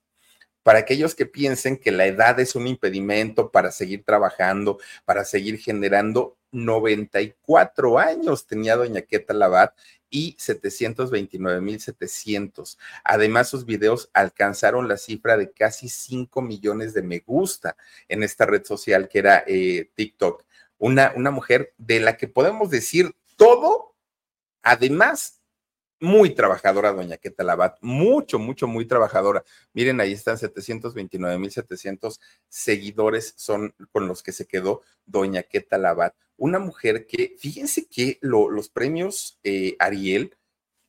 [0.62, 5.58] Para aquellos que piensen que la edad es un impedimento para seguir trabajando, para seguir
[5.58, 9.74] generando, 94 años tenía doña Queta Labat
[10.10, 12.76] y 729.700.
[13.04, 17.76] Además, sus videos alcanzaron la cifra de casi 5 millones de me gusta
[18.08, 20.44] en esta red social que era eh, TikTok
[20.80, 23.94] una, mujer de la que podemos decir todo,
[24.62, 25.40] además
[26.00, 29.44] muy trabajadora, doña Queta Labat, mucho, mucho, muy trabajadora.
[29.74, 32.18] Miren, ahí están 729.700
[32.48, 36.14] seguidores son con los que se quedó doña Queta Labat.
[36.38, 40.34] Una mujer que, fíjense que los premios eh, Ariel,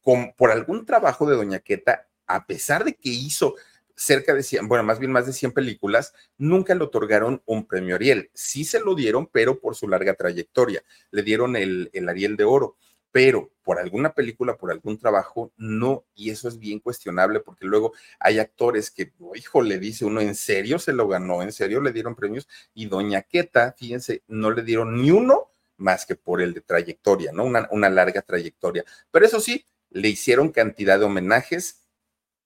[0.02, 3.56] con, por algún trabajo de doña Queta, a pesar de que hizo
[4.02, 7.96] cerca de 100, bueno, más bien más de 100 películas, nunca le otorgaron un premio
[7.96, 8.32] Ariel.
[8.34, 10.84] Sí se lo dieron, pero por su larga trayectoria.
[11.12, 12.78] Le dieron el, el Ariel de Oro
[13.12, 17.94] pero por alguna película, por algún trabajo, no, y eso es bien cuestionable porque luego
[18.20, 21.42] hay actores que, hijo, le dice uno, ¿en serio se lo ganó?
[21.42, 22.48] ¿En serio le dieron premios?
[22.74, 27.32] Y Doña Queta, fíjense, no le dieron ni uno más que por el de trayectoria,
[27.32, 27.44] ¿no?
[27.44, 28.86] Una, una larga trayectoria.
[29.12, 31.81] Pero eso sí, le hicieron cantidad de homenajes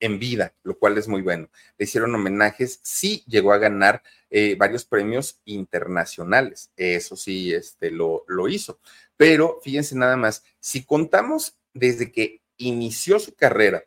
[0.06, 1.50] en vida, lo cual es muy bueno.
[1.78, 8.24] Le hicieron homenajes, sí llegó a ganar eh, varios premios internacionales, eso sí, este, lo,
[8.28, 8.80] lo hizo.
[9.18, 13.84] Pero fíjense nada más, si contamos desde que inició su carrera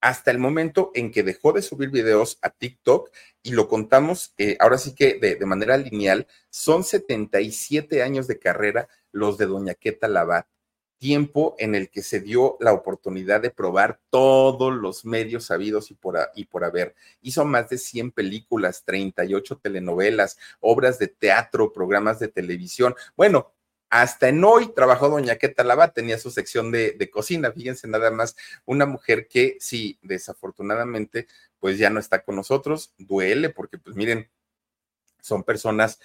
[0.00, 3.10] hasta el momento en que dejó de subir videos a TikTok
[3.42, 8.38] y lo contamos eh, ahora sí que de, de, manera lineal, son 77 años de
[8.38, 10.46] carrera los de Doña Queta Labat
[11.04, 15.94] tiempo en el que se dio la oportunidad de probar todos los medios sabidos y
[15.94, 16.94] por, y por haber.
[17.20, 22.94] Hizo más de 100 películas, 38 telenovelas, obras de teatro, programas de televisión.
[23.18, 23.52] Bueno,
[23.90, 28.10] hasta en hoy trabajó doña Queta Lava, tenía su sección de, de, cocina, fíjense nada
[28.10, 28.34] más,
[28.64, 31.26] una mujer que sí, desafortunadamente,
[31.58, 34.30] pues ya no está con nosotros, duele porque pues miren,
[35.20, 36.00] son personas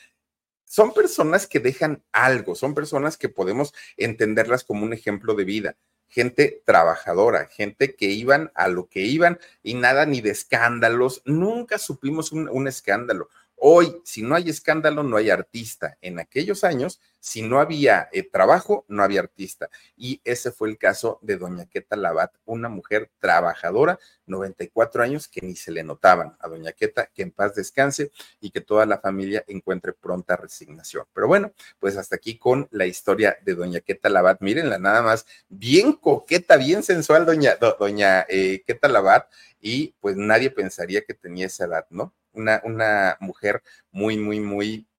[0.70, 5.78] son personas que dejan algo, son personas que podemos entenderlas como un ejemplo de vida,
[6.08, 11.80] gente trabajadora, gente que iban a lo que iban y nada ni de escándalos, nunca
[11.80, 13.30] supimos un, escándalo.
[13.62, 15.98] Hoy, si no hay escándalo, no hay artista.
[16.02, 19.70] En aquellos años, si no había eh, trabajo, no había artista.
[19.98, 25.42] Y ese fue el caso de doña Queta Labat, una mujer trabajadora, 94 años, que
[25.42, 29.00] ni se le notaban a doña Queta, que en paz descanse y que toda la
[29.00, 31.06] familia encuentre pronta resignación.
[31.14, 34.40] Pero bueno, pues hasta aquí con la historia de doña Queta Labat.
[34.42, 39.30] Mírenla nada más, bien coqueta, bien sensual, doña, do, doña eh, Queta Labat,
[39.60, 42.14] y pues nadie pensaría que tenía esa edad, ¿no?
[42.34, 43.62] Una, una mujer
[43.92, 44.90] muy, muy, muy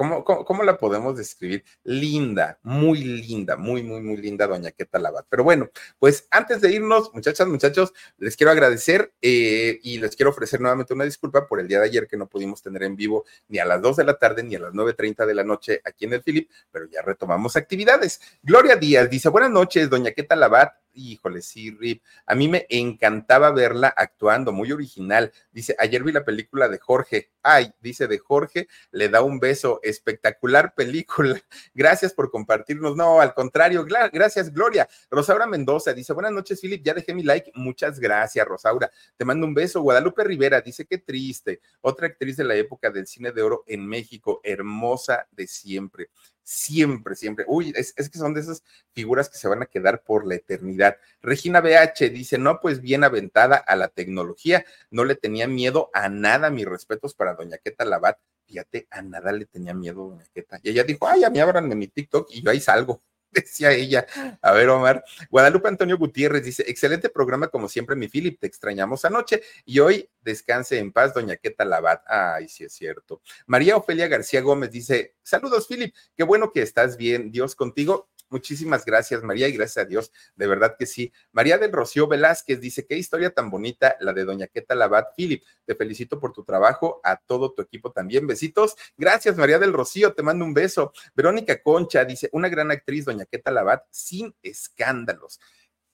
[0.00, 1.62] ¿Cómo, cómo, cómo la podemos describir?
[1.84, 5.26] Linda, muy linda, muy, muy, muy linda, doña Queta Labat.
[5.28, 10.30] Pero bueno, pues antes de irnos, muchachas, muchachos, les quiero agradecer eh, y les quiero
[10.30, 13.26] ofrecer nuevamente una disculpa por el día de ayer que no pudimos tener en vivo
[13.48, 16.06] ni a las 2 de la tarde ni a las 9.30 de la noche aquí
[16.06, 18.22] en el Philip, pero ya retomamos actividades.
[18.42, 22.02] Gloria Díaz dice, buenas noches, doña Queta Labat, híjole, sí, Rip.
[22.26, 25.32] A mí me encantaba verla actuando, muy original.
[25.52, 27.30] Dice, ayer vi la película de Jorge.
[27.42, 29.80] Ay, dice de Jorge, le da un beso.
[29.82, 31.40] Espectacular película.
[31.74, 32.96] Gracias por compartirnos.
[32.96, 34.88] No, al contrario, gracias, Gloria.
[35.10, 36.84] Rosaura Mendoza dice, buenas noches, Philip.
[36.84, 37.50] Ya dejé mi like.
[37.54, 38.90] Muchas gracias, Rosaura.
[39.16, 39.80] Te mando un beso.
[39.80, 41.60] Guadalupe Rivera dice, qué triste.
[41.80, 46.10] Otra actriz de la época del cine de oro en México, hermosa de siempre
[46.42, 47.44] siempre, siempre.
[47.48, 48.62] Uy, es, que son de esas
[48.92, 50.96] figuras que se van a quedar por la eternidad.
[51.22, 56.08] Regina BH dice, no, pues bien aventada a la tecnología, no le tenía miedo a
[56.08, 58.18] nada, mis respetos para doña Queta Labat.
[58.46, 60.58] Fíjate, a nada le tenía miedo doña Queta.
[60.62, 63.02] Y ella dijo, ay, a mí ábranme mi TikTok y yo ahí salgo.
[63.32, 64.06] decía ella.
[64.42, 65.04] A ver, Omar.
[65.30, 68.38] Guadalupe Antonio Gutiérrez dice: excelente programa, como siempre, mi Philip.
[68.40, 72.02] Te extrañamos anoche y hoy descanse en paz, doña Queta Labat.
[72.06, 73.22] Ay, sí es cierto.
[73.46, 75.94] María Ofelia García Gómez dice: Saludos, Philip.
[76.16, 77.30] Qué bueno que estás bien.
[77.30, 78.08] Dios contigo.
[78.30, 81.12] Muchísimas gracias, María, y gracias a Dios, de verdad que sí.
[81.32, 85.16] María del Rocío Velázquez dice, qué historia tan bonita la de Doña Queta Labat.
[85.16, 88.28] Philip, te felicito por tu trabajo, a todo tu equipo también.
[88.28, 88.76] Besitos.
[88.96, 90.92] Gracias, María del Rocío, te mando un beso.
[91.14, 95.40] Verónica Concha dice, una gran actriz, Doña Queta Labat, sin escándalos.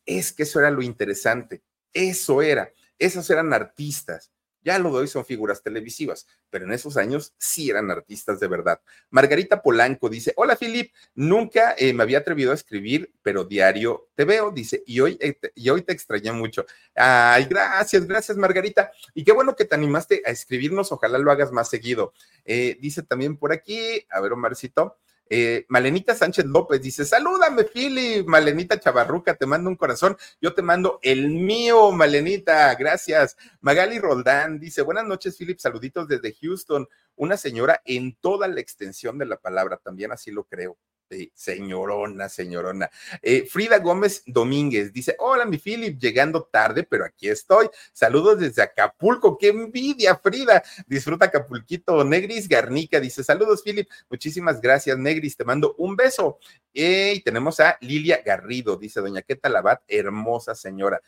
[0.04, 1.62] Es que eso era lo interesante.
[1.94, 2.70] Eso era.
[2.98, 4.30] Esos eran artistas
[4.66, 8.80] ya lo doy, son figuras televisivas, pero en esos años sí eran artistas de verdad.
[9.10, 14.24] Margarita Polanco dice, hola Filip, nunca eh, me había atrevido a escribir, pero diario te
[14.24, 16.66] veo, dice, y hoy, eh, y hoy te extrañé mucho.
[16.96, 18.90] Ay, gracias, gracias Margarita.
[19.14, 22.12] Y qué bueno que te animaste a escribirnos, ojalá lo hagas más seguido.
[22.44, 24.98] Eh, dice también por aquí, a ver Omarcito,
[25.28, 28.24] eh, Malenita Sánchez López dice: Salúdame, Philly.
[28.24, 30.16] Malenita Chavarruca, te mando un corazón.
[30.40, 32.74] Yo te mando el mío, Malenita.
[32.74, 33.36] Gracias.
[33.60, 35.58] Magali Roldán dice: Buenas noches, Philip.
[35.58, 36.88] Saluditos desde Houston.
[37.16, 40.76] Una señora en toda la extensión de la palabra, también así lo creo.
[41.08, 42.90] Sí, señorona, señorona.
[43.22, 47.68] Eh, Frida Gómez Domínguez dice: Hola, mi Philip, llegando tarde, pero aquí estoy.
[47.92, 49.38] Saludos desde Acapulco.
[49.38, 50.64] ¡Qué envidia, Frida!
[50.88, 52.02] Disfruta Acapulquito.
[52.02, 53.88] Negris Garnica dice: Saludos, Philip.
[54.10, 55.36] Muchísimas gracias, Negris.
[55.36, 56.40] Te mando un beso.
[56.74, 61.00] Eh, y tenemos a Lilia Garrido, dice Doña Queta Labat, hermosa señora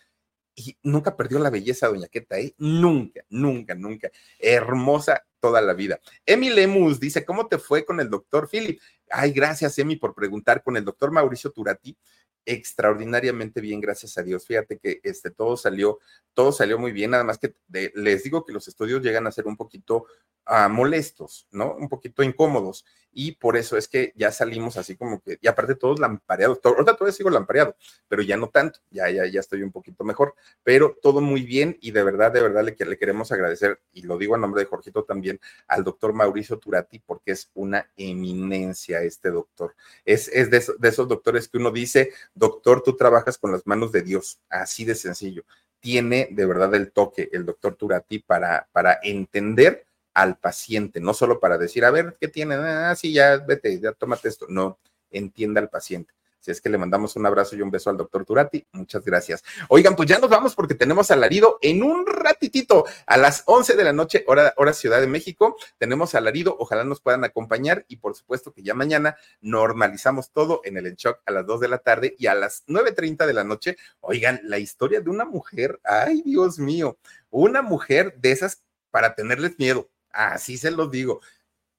[0.58, 2.52] y nunca perdió la belleza Doña Queta, ¿eh?
[2.58, 4.10] Nunca, nunca, nunca.
[4.40, 6.00] Hermosa toda la vida.
[6.26, 8.80] Emi Lemus dice, ¿cómo te fue con el doctor Philip?
[9.08, 10.64] Ay, gracias, Emi, por preguntar.
[10.64, 11.96] Con el doctor Mauricio Turati,
[12.44, 14.46] extraordinariamente bien, gracias a Dios.
[14.46, 16.00] Fíjate que este, todo salió,
[16.34, 17.54] todo salió muy bien, nada más que
[17.94, 20.06] les digo que los estudios llegan a ser un poquito
[20.48, 21.74] uh, molestos, ¿no?
[21.74, 25.74] Un poquito incómodos y por eso es que ya salimos así como que, y aparte
[25.74, 27.76] todos lampareados, todo, ahorita todavía sigo lampareado,
[28.08, 31.76] pero ya no tanto, ya, ya, ya estoy un poquito mejor, pero todo muy bien
[31.80, 35.04] y de verdad, de verdad le, queremos agradecer, y lo digo a nombre de Jorgito
[35.04, 40.88] también, al doctor Mauricio Turati, porque es una eminencia este doctor, es, es de, de
[40.88, 44.94] esos doctores que uno dice, doctor, tú trabajas con las manos de Dios, así de
[44.94, 45.44] sencillo,
[45.80, 49.87] tiene de verdad el toque el doctor Turati para, para entender
[50.18, 52.56] al paciente, no solo para decir, a ver, ¿qué tiene?
[52.56, 54.46] Ah, sí, ya vete, ya tómate esto.
[54.48, 56.12] No, entienda al paciente.
[56.40, 59.44] Si es que le mandamos un abrazo y un beso al doctor Turati, muchas gracias.
[59.68, 63.84] Oigan, pues ya nos vamos porque tenemos alarido en un ratitito, a las 11 de
[63.84, 65.56] la noche, hora, hora Ciudad de México.
[65.78, 70.76] Tenemos alarido, ojalá nos puedan acompañar y por supuesto que ya mañana normalizamos todo en
[70.78, 73.44] el En Shock a las 2 de la tarde y a las 9.30 de la
[73.44, 73.76] noche.
[74.00, 76.98] Oigan, la historia de una mujer, ay Dios mío,
[77.30, 81.20] una mujer de esas para tenerles miedo Así se los digo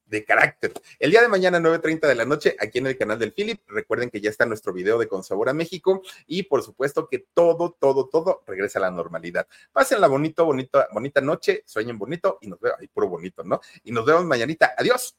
[0.10, 0.74] de carácter.
[0.98, 3.62] El día de mañana, 9.30 de la noche, aquí en el canal del Philip.
[3.68, 7.78] Recuerden que ya está nuestro video de Consabor a México y por supuesto que todo,
[7.80, 9.48] todo, todo regresa a la normalidad.
[9.72, 13.62] Pásenla bonito, bonito, bonita noche, sueñen bonito y nos vemos, ahí puro bonito, ¿no?
[13.84, 14.74] Y nos vemos mañanita.
[14.78, 15.16] Adiós.